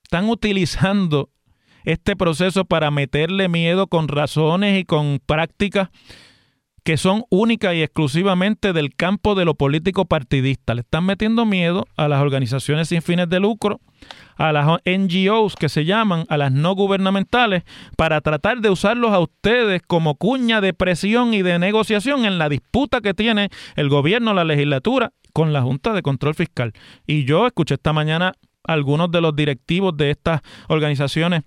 están 0.04 0.28
utilizando 0.28 1.30
este 1.84 2.14
proceso 2.14 2.64
para 2.64 2.90
meterle 2.90 3.48
miedo 3.48 3.86
con 3.86 4.08
razones 4.08 4.78
y 4.78 4.84
con 4.84 5.20
prácticas 5.24 5.88
que 6.84 6.96
son 6.96 7.24
únicas 7.30 7.74
y 7.74 7.82
exclusivamente 7.82 8.72
del 8.72 8.94
campo 8.94 9.34
de 9.34 9.44
lo 9.44 9.54
político 9.54 10.04
partidista. 10.04 10.74
Le 10.74 10.82
están 10.82 11.04
metiendo 11.04 11.44
miedo 11.46 11.86
a 11.96 12.08
las 12.08 12.20
organizaciones 12.20 12.88
sin 12.88 13.02
fines 13.02 13.28
de 13.28 13.40
lucro, 13.40 13.80
a 14.36 14.52
las 14.52 14.66
NGOs 14.84 15.56
que 15.56 15.68
se 15.68 15.84
llaman, 15.84 16.24
a 16.28 16.36
las 16.36 16.52
no 16.52 16.74
gubernamentales, 16.74 17.64
para 17.96 18.20
tratar 18.20 18.60
de 18.60 18.70
usarlos 18.70 19.12
a 19.12 19.20
ustedes 19.20 19.82
como 19.86 20.14
cuña 20.14 20.60
de 20.60 20.72
presión 20.72 21.34
y 21.34 21.42
de 21.42 21.58
negociación 21.58 22.24
en 22.24 22.38
la 22.38 22.48
disputa 22.48 23.00
que 23.00 23.14
tiene 23.14 23.50
el 23.76 23.88
gobierno, 23.88 24.34
la 24.34 24.44
legislatura 24.44 25.12
con 25.32 25.52
la 25.52 25.62
Junta 25.62 25.92
de 25.92 26.02
Control 26.02 26.34
Fiscal. 26.34 26.72
Y 27.06 27.24
yo 27.24 27.46
escuché 27.46 27.74
esta 27.74 27.92
mañana 27.92 28.32
algunos 28.64 29.10
de 29.10 29.20
los 29.20 29.34
directivos 29.34 29.96
de 29.96 30.10
estas 30.10 30.40
organizaciones 30.68 31.42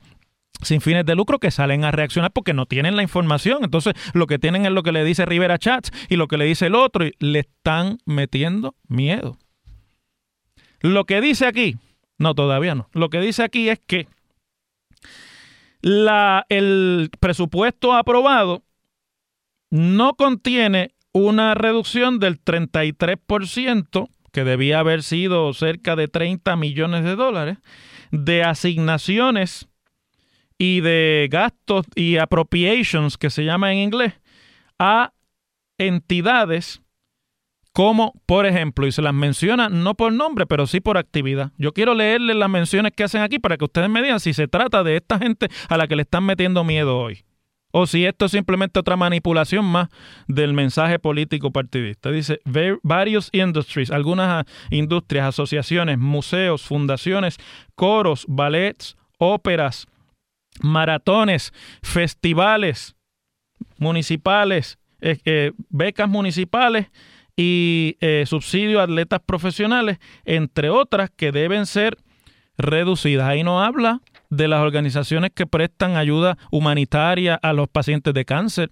sin 0.61 0.81
fines 0.81 1.05
de 1.05 1.15
lucro 1.15 1.39
que 1.39 1.51
salen 1.51 1.83
a 1.83 1.91
reaccionar 1.91 2.31
porque 2.31 2.53
no 2.53 2.65
tienen 2.65 2.95
la 2.95 3.03
información. 3.03 3.63
Entonces, 3.63 3.93
lo 4.13 4.27
que 4.27 4.39
tienen 4.39 4.65
es 4.65 4.71
lo 4.71 4.83
que 4.83 4.91
le 4.91 5.03
dice 5.03 5.25
Rivera 5.25 5.57
Chats 5.57 5.91
y 6.09 6.15
lo 6.15 6.27
que 6.27 6.37
le 6.37 6.45
dice 6.45 6.67
el 6.67 6.75
otro 6.75 7.05
y 7.05 7.13
le 7.19 7.39
están 7.39 7.97
metiendo 8.05 8.75
miedo. 8.87 9.37
Lo 10.79 11.05
que 11.05 11.21
dice 11.21 11.45
aquí, 11.47 11.77
no, 12.17 12.35
todavía 12.35 12.75
no. 12.75 12.89
Lo 12.93 13.09
que 13.09 13.19
dice 13.19 13.43
aquí 13.43 13.69
es 13.69 13.79
que 13.79 14.07
la, 15.81 16.45
el 16.49 17.09
presupuesto 17.19 17.93
aprobado 17.93 18.63
no 19.69 20.13
contiene 20.15 20.93
una 21.13 21.55
reducción 21.55 22.19
del 22.19 22.43
33%, 22.43 24.09
que 24.31 24.43
debía 24.43 24.79
haber 24.79 25.03
sido 25.03 25.53
cerca 25.53 25.95
de 25.95 26.07
30 26.07 26.55
millones 26.55 27.03
de 27.03 27.15
dólares, 27.15 27.57
de 28.11 28.43
asignaciones 28.43 29.67
y 30.57 30.81
de 30.81 31.27
gastos 31.31 31.85
y 31.95 32.17
appropriations, 32.17 33.17
que 33.17 33.29
se 33.29 33.43
llama 33.43 33.71
en 33.71 33.79
inglés, 33.79 34.13
a 34.79 35.13
entidades 35.77 36.81
como, 37.73 38.13
por 38.27 38.45
ejemplo, 38.45 38.85
y 38.85 38.91
se 38.91 39.01
las 39.01 39.15
menciona 39.15 39.67
no 39.67 39.95
por 39.95 40.13
nombre, 40.13 40.45
pero 40.45 40.67
sí 40.67 40.79
por 40.79 40.97
actividad. 40.97 41.51
Yo 41.57 41.73
quiero 41.73 41.95
leerles 41.95 42.35
las 42.35 42.49
menciones 42.49 42.91
que 42.95 43.03
hacen 43.03 43.21
aquí 43.21 43.39
para 43.39 43.57
que 43.57 43.65
ustedes 43.65 43.89
me 43.89 44.03
digan 44.03 44.19
si 44.19 44.33
se 44.33 44.47
trata 44.47 44.83
de 44.83 44.97
esta 44.97 45.17
gente 45.17 45.47
a 45.69 45.77
la 45.77 45.87
que 45.87 45.95
le 45.95 46.03
están 46.03 46.23
metiendo 46.23 46.63
miedo 46.63 46.99
hoy. 46.99 47.25
O 47.71 47.87
si 47.87 48.05
esto 48.05 48.25
es 48.25 48.31
simplemente 48.31 48.79
otra 48.79 48.95
manipulación 48.95 49.65
más 49.65 49.89
del 50.27 50.53
mensaje 50.53 50.99
político 50.99 51.49
partidista. 51.49 52.11
Dice, 52.11 52.39
varios 52.83 53.29
industries, 53.31 53.89
algunas 53.89 54.45
industrias, 54.69 55.29
asociaciones, 55.29 55.97
museos, 55.97 56.61
fundaciones, 56.61 57.37
coros, 57.73 58.25
ballets, 58.27 58.95
óperas, 59.17 59.87
maratones, 60.61 61.53
festivales 61.81 62.95
municipales, 63.77 64.77
eh, 65.01 65.17
eh, 65.25 65.51
becas 65.69 66.07
municipales 66.07 66.87
y 67.35 67.97
eh, 67.99 68.23
subsidio 68.27 68.79
a 68.79 68.83
atletas 68.83 69.21
profesionales, 69.25 69.99
entre 70.25 70.69
otras 70.69 71.09
que 71.09 71.31
deben 71.31 71.65
ser 71.65 71.97
reducidas. 72.57 73.27
Ahí 73.27 73.43
no 73.43 73.63
habla 73.63 74.01
de 74.29 74.47
las 74.47 74.61
organizaciones 74.61 75.31
que 75.33 75.45
prestan 75.45 75.95
ayuda 75.95 76.37
humanitaria 76.51 77.35
a 77.35 77.53
los 77.53 77.67
pacientes 77.67 78.13
de 78.13 78.25
cáncer. 78.25 78.69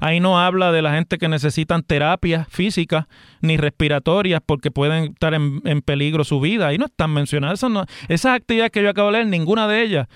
Ahí 0.00 0.20
no 0.20 0.40
habla 0.40 0.72
de 0.72 0.82
la 0.82 0.92
gente 0.94 1.18
que 1.18 1.28
necesitan 1.28 1.82
terapias 1.82 2.48
físicas 2.48 3.06
ni 3.40 3.56
respiratorias 3.56 4.40
porque 4.44 4.70
pueden 4.70 5.12
estar 5.12 5.34
en, 5.34 5.60
peligro 5.82 6.24
su 6.24 6.40
vida. 6.40 6.68
Ahí 6.68 6.78
no 6.78 6.86
están 6.86 7.12
mencionadas. 7.12 7.64
esas 8.08 8.36
actividades 8.36 8.72
que 8.72 8.82
yo 8.82 8.90
acabo 8.90 9.08
de 9.08 9.18
leer, 9.18 9.26
ninguna 9.26 9.68
de 9.68 9.82
ellas 9.82 10.08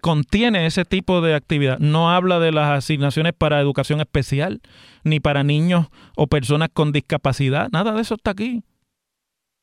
contiene 0.00 0.66
ese 0.66 0.84
tipo 0.84 1.20
de 1.20 1.34
actividad. 1.34 1.78
No 1.78 2.10
habla 2.10 2.38
de 2.38 2.52
las 2.52 2.70
asignaciones 2.70 3.32
para 3.36 3.60
educación 3.60 4.00
especial, 4.00 4.60
ni 5.04 5.20
para 5.20 5.44
niños 5.44 5.86
o 6.16 6.26
personas 6.26 6.68
con 6.72 6.92
discapacidad. 6.92 7.68
Nada 7.72 7.92
de 7.92 8.02
eso 8.02 8.14
está 8.14 8.32
aquí. 8.32 8.62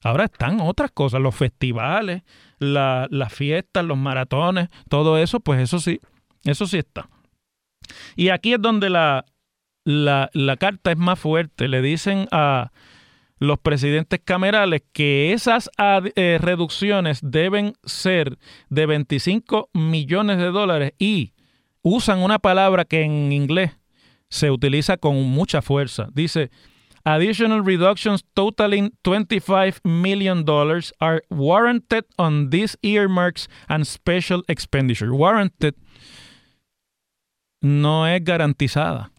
Ahora 0.04 0.26
están 0.26 0.62
otras 0.62 0.92
cosas, 0.92 1.20
los 1.20 1.36
festivales, 1.36 2.22
las 2.60 3.34
fiestas, 3.34 3.84
los 3.84 3.98
maratones, 3.98 4.70
todo 4.88 5.18
eso, 5.18 5.40
pues 5.40 5.60
eso 5.60 5.80
sí, 5.80 6.00
eso 6.44 6.68
sí 6.68 6.78
está. 6.78 7.10
Y 8.16 8.30
aquí 8.30 8.54
es 8.54 8.62
donde 8.62 8.90
la, 8.90 9.26
la, 9.86 10.58
carta 10.60 10.92
es 10.92 10.98
más 10.98 11.20
fuerte. 11.20 11.68
Le 11.68 11.82
dicen 11.82 12.28
a 12.32 12.72
los 13.40 13.60
presidentes 13.60 14.20
camerales 14.24 14.84
que 14.92 15.32
esas 15.32 15.70
eh, 15.80 16.38
reducciones 16.42 17.20
deben 17.22 17.74
ser 17.84 18.38
de 18.70 18.86
25 18.86 19.70
millones 19.74 20.38
de 20.38 20.52
dólares 20.52 20.94
y 21.00 21.34
usan 21.82 22.20
una 22.20 22.40
palabra 22.40 22.86
que 22.86 23.04
en 23.04 23.32
inglés 23.32 23.72
se 24.30 24.52
utiliza 24.52 24.98
con 24.98 25.22
mucha 25.24 25.62
fuerza. 25.62 26.10
Dice, 26.14 26.50
Additional 27.08 27.64
reductions 27.64 28.24
totaling 28.34 28.92
$25 29.04 29.80
million 29.86 30.44
are 31.00 31.22
warranted 31.30 32.04
on 32.18 32.50
these 32.50 32.76
earmarks 32.82 33.48
and 33.70 33.86
special 33.86 34.44
expenditure. 34.48 35.14
Warranted 35.14 35.76
no 37.62 38.08
es 38.08 38.24
garantizada. 38.24 39.12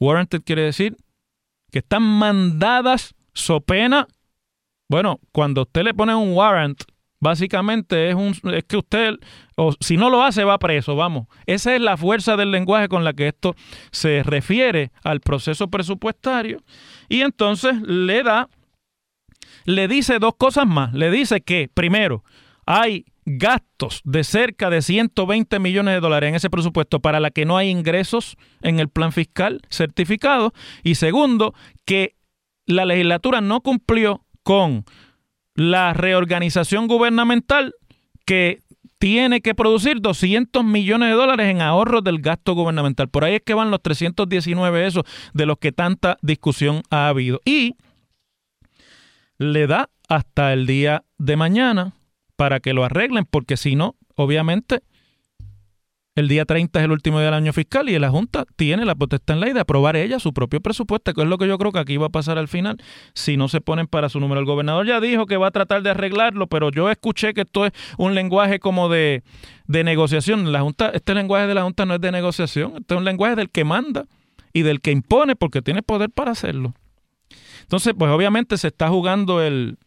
Warranted 0.00 0.42
quiere 0.42 0.62
decir 0.62 0.96
que 1.70 1.80
están 1.80 2.02
mandadas 2.02 3.14
so 3.32 3.60
pena. 3.60 4.06
Bueno, 4.88 5.20
cuando 5.32 5.62
usted 5.62 5.82
le 5.82 5.94
pone 5.94 6.14
un 6.14 6.34
warrant, 6.34 6.82
básicamente 7.20 8.10
es, 8.10 8.14
un, 8.14 8.34
es 8.52 8.64
que 8.64 8.76
usted, 8.76 9.14
o 9.56 9.74
si 9.80 9.96
no 9.96 10.10
lo 10.10 10.22
hace, 10.22 10.44
va 10.44 10.58
preso, 10.58 10.94
vamos. 10.94 11.26
Esa 11.46 11.74
es 11.74 11.80
la 11.80 11.96
fuerza 11.96 12.36
del 12.36 12.50
lenguaje 12.50 12.88
con 12.88 13.02
la 13.02 13.14
que 13.14 13.28
esto 13.28 13.56
se 13.90 14.22
refiere 14.22 14.92
al 15.02 15.20
proceso 15.20 15.68
presupuestario 15.68 16.60
y 17.08 17.22
entonces 17.22 17.80
le 17.82 18.22
da, 18.22 18.48
le 19.64 19.88
dice 19.88 20.18
dos 20.18 20.34
cosas 20.36 20.66
más. 20.66 20.92
Le 20.92 21.10
dice 21.10 21.40
que, 21.40 21.70
primero, 21.72 22.24
hay 22.66 23.06
gastos 23.26 24.00
de 24.04 24.24
cerca 24.24 24.70
de 24.70 24.82
120 24.82 25.58
millones 25.58 25.94
de 25.94 26.00
dólares 26.00 26.28
en 26.28 26.34
ese 26.34 26.50
presupuesto 26.50 27.00
para 27.00 27.20
la 27.20 27.30
que 27.30 27.44
no 27.44 27.56
hay 27.56 27.70
ingresos 27.70 28.36
en 28.62 28.80
el 28.80 28.88
plan 28.88 29.12
fiscal 29.12 29.62
certificado. 29.70 30.52
Y 30.82 30.96
segundo, 30.96 31.54
que 31.84 32.16
la 32.66 32.84
legislatura 32.84 33.40
no 33.40 33.60
cumplió 33.60 34.24
con 34.42 34.84
la 35.54 35.94
reorganización 35.94 36.88
gubernamental 36.88 37.74
que 38.26 38.60
tiene 38.98 39.40
que 39.42 39.54
producir 39.54 40.00
200 40.00 40.64
millones 40.64 41.10
de 41.10 41.14
dólares 41.14 41.50
en 41.50 41.60
ahorros 41.60 42.02
del 42.02 42.20
gasto 42.20 42.54
gubernamental. 42.54 43.08
Por 43.08 43.24
ahí 43.24 43.34
es 43.36 43.42
que 43.42 43.54
van 43.54 43.70
los 43.70 43.82
319 43.82 44.86
esos 44.86 45.04
de 45.34 45.46
los 45.46 45.58
que 45.58 45.72
tanta 45.72 46.16
discusión 46.22 46.82
ha 46.90 47.08
habido. 47.08 47.40
Y 47.44 47.76
le 49.38 49.66
da 49.66 49.90
hasta 50.08 50.52
el 50.52 50.66
día 50.66 51.04
de 51.18 51.36
mañana 51.36 51.92
para 52.36 52.60
que 52.60 52.72
lo 52.72 52.84
arreglen, 52.84 53.26
porque 53.30 53.56
si 53.56 53.76
no, 53.76 53.96
obviamente 54.16 54.82
el 56.16 56.28
día 56.28 56.44
30 56.44 56.78
es 56.78 56.84
el 56.84 56.92
último 56.92 57.18
día 57.18 57.26
del 57.26 57.34
año 57.34 57.52
fiscal 57.52 57.88
y 57.88 57.98
la 57.98 58.08
Junta 58.08 58.44
tiene 58.54 58.84
la 58.84 58.94
potestad 58.94 59.34
en 59.34 59.40
ley 59.40 59.52
de 59.52 59.58
aprobar 59.58 59.96
ella 59.96 60.20
su 60.20 60.32
propio 60.32 60.60
presupuesto, 60.60 61.12
que 61.12 61.22
es 61.22 61.26
lo 61.26 61.38
que 61.38 61.48
yo 61.48 61.58
creo 61.58 61.72
que 61.72 61.80
aquí 61.80 61.96
va 61.96 62.06
a 62.06 62.10
pasar 62.10 62.38
al 62.38 62.46
final 62.46 62.76
si 63.14 63.36
no 63.36 63.48
se 63.48 63.60
ponen 63.60 63.88
para 63.88 64.08
su 64.08 64.20
número. 64.20 64.40
El 64.40 64.46
gobernador 64.46 64.86
ya 64.86 65.00
dijo 65.00 65.26
que 65.26 65.36
va 65.36 65.48
a 65.48 65.50
tratar 65.50 65.82
de 65.82 65.90
arreglarlo, 65.90 66.46
pero 66.46 66.70
yo 66.70 66.88
escuché 66.88 67.34
que 67.34 67.40
esto 67.40 67.66
es 67.66 67.72
un 67.98 68.14
lenguaje 68.14 68.60
como 68.60 68.88
de, 68.88 69.24
de 69.66 69.82
negociación. 69.82 70.52
La 70.52 70.60
Junta, 70.60 70.90
este 70.90 71.14
lenguaje 71.14 71.48
de 71.48 71.54
la 71.54 71.64
Junta 71.64 71.84
no 71.84 71.94
es 71.94 72.00
de 72.00 72.12
negociación, 72.12 72.74
este 72.76 72.94
es 72.94 72.98
un 72.98 73.04
lenguaje 73.04 73.34
del 73.34 73.50
que 73.50 73.64
manda 73.64 74.06
y 74.52 74.62
del 74.62 74.80
que 74.80 74.92
impone 74.92 75.34
porque 75.34 75.62
tiene 75.62 75.82
poder 75.82 76.10
para 76.10 76.30
hacerlo. 76.30 76.74
Entonces, 77.62 77.92
pues 77.98 78.12
obviamente 78.12 78.56
se 78.56 78.68
está 78.68 78.88
jugando 78.88 79.42
el, 79.42 79.78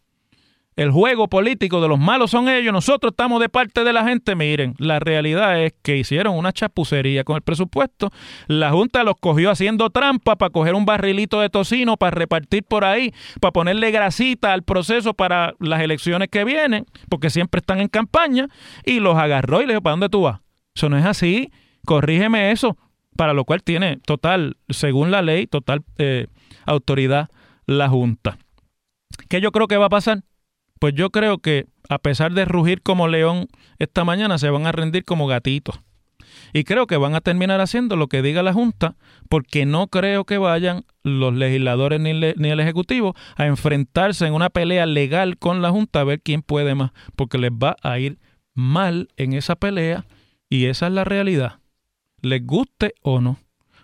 el 0.78 0.92
juego 0.92 1.28
político 1.28 1.82
de 1.82 1.88
los 1.88 1.98
malos 1.98 2.30
son 2.30 2.48
ellos, 2.48 2.72
nosotros 2.72 3.12
estamos 3.12 3.42
de 3.42 3.50
parte 3.50 3.84
de 3.84 3.92
la 3.92 4.04
gente. 4.08 4.36
Miren, 4.36 4.76
la 4.78 5.00
realidad 5.00 5.60
es 5.64 5.74
que 5.82 5.98
hicieron 5.98 6.36
una 6.36 6.54
chapucería 6.54 7.24
con 7.24 7.36
el 7.36 7.42
presupuesto. 7.42 8.12
La 8.46 8.70
Junta 8.70 9.04
los 9.04 9.16
cogió 9.20 9.50
haciendo 9.50 9.90
trampa 9.90 10.36
para 10.36 10.52
coger 10.52 10.76
un 10.76 10.86
barrilito 10.86 11.42
de 11.42 11.50
tocino, 11.50 11.98
para 11.98 12.12
repartir 12.12 12.64
por 12.64 12.86
ahí, 12.86 13.12
para 13.42 13.52
ponerle 13.52 13.90
grasita 13.90 14.54
al 14.54 14.62
proceso 14.62 15.16
para 15.16 15.56
las 15.60 15.82
elecciones 15.82 16.30
que 16.30 16.44
vienen, 16.44 16.86
porque 17.10 17.32
siempre 17.32 17.58
están 17.58 17.82
en 17.82 17.88
campaña, 17.88 18.48
y 18.86 19.00
los 19.00 19.18
agarró 19.18 19.64
y 19.64 19.66
le 19.66 19.74
dijo, 19.74 19.82
¿para 19.82 19.94
dónde 19.94 20.10
tú 20.10 20.22
vas? 20.22 20.42
Eso 20.76 20.90
no 20.90 20.98
es 21.00 21.06
así, 21.06 21.52
corrígeme 21.86 22.52
eso, 22.52 22.78
para 23.16 23.34
lo 23.34 23.46
cual 23.46 23.64
tiene 23.64 23.98
total, 23.98 24.58
según 24.70 25.10
la 25.10 25.24
ley, 25.24 25.48
total 25.48 25.82
eh, 25.98 26.28
autoridad 26.68 27.30
la 27.66 27.90
Junta. 27.90 28.38
¿Qué 29.28 29.42
yo 29.42 29.52
creo 29.52 29.68
que 29.68 29.78
va 29.78 29.88
a 29.88 29.90
pasar? 29.90 30.22
Pues 30.80 30.94
yo 30.96 31.10
creo 31.10 31.40
que 31.40 31.66
a 31.90 32.00
pesar 32.00 32.34
de 32.34 32.46
rugir 32.46 32.82
como 32.82 33.08
león 33.08 33.48
esta 33.80 34.04
mañana, 34.04 34.38
se 34.38 34.50
van 34.50 34.66
a 34.68 34.72
rendir 34.72 35.06
como 35.06 35.28
gatitos. 35.28 35.80
Y 36.54 36.64
creo 36.64 36.88
que 36.88 36.98
van 36.98 37.16
a 37.16 37.22
terminar 37.22 37.60
haciendo 37.62 37.96
lo 37.96 38.08
que 38.08 38.22
diga 38.22 38.44
la 38.44 38.54
Junta, 38.54 38.96
porque 39.30 39.66
no 39.66 39.88
creo 39.88 40.26
que 40.26 40.38
vayan 40.38 40.86
los 41.04 41.34
legisladores 41.34 42.00
ni, 42.00 42.14
ni, 42.14 42.50
el 42.50 42.60
Ejecutivo 42.60 43.16
a 43.36 43.46
enfrentarse 43.46 44.26
en 44.26 44.34
una 44.34 44.50
pelea 44.50 44.86
legal 44.86 45.38
con 45.38 45.62
la 45.62 45.72
Junta 45.72 46.02
a 46.02 46.06
ver 46.06 46.22
quién 46.22 46.42
puede 46.42 46.76
más, 46.76 46.92
porque 47.16 47.38
les 47.38 47.52
va 47.52 47.76
a 47.82 48.00
ir 48.00 48.20
mal 48.54 49.10
en 49.18 49.34
esa 49.34 49.56
pelea 49.56 50.06
y 50.50 50.66
esa 50.66 50.88
es 50.88 50.94
la 50.94 51.04
realidad. 51.04 51.60
Les 52.22 52.46
guste 52.46 52.94
o 53.02 53.22
no, 53.22 53.38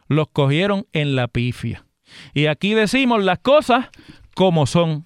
los 0.08 0.28
cogieron 0.30 0.86
en 0.94 1.16
la 1.16 1.28
pifia. 1.28 1.86
Y 2.34 2.48
aquí 2.48 2.74
decimos 2.74 3.24
las 3.24 3.40
cosas 3.40 3.90
como 4.36 4.66
son. 4.66 5.06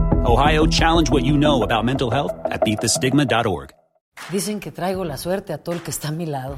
Ohio, 0.23 0.67
challenge 0.67 1.09
what 1.09 1.25
you 1.25 1.35
know 1.35 1.63
about 1.63 1.83
mental 1.83 2.11
health 2.11 2.31
at 2.45 2.61
beatthestigma.org. 2.61 3.71
Dicen 4.31 4.59
que 4.59 4.71
traigo 4.71 5.03
la 5.03 5.17
suerte 5.17 5.51
a 5.51 5.57
todo 5.57 5.73
el 5.73 5.81
que 5.81 5.89
está 5.89 6.09
a 6.09 6.11
mi 6.11 6.27
lado. 6.27 6.57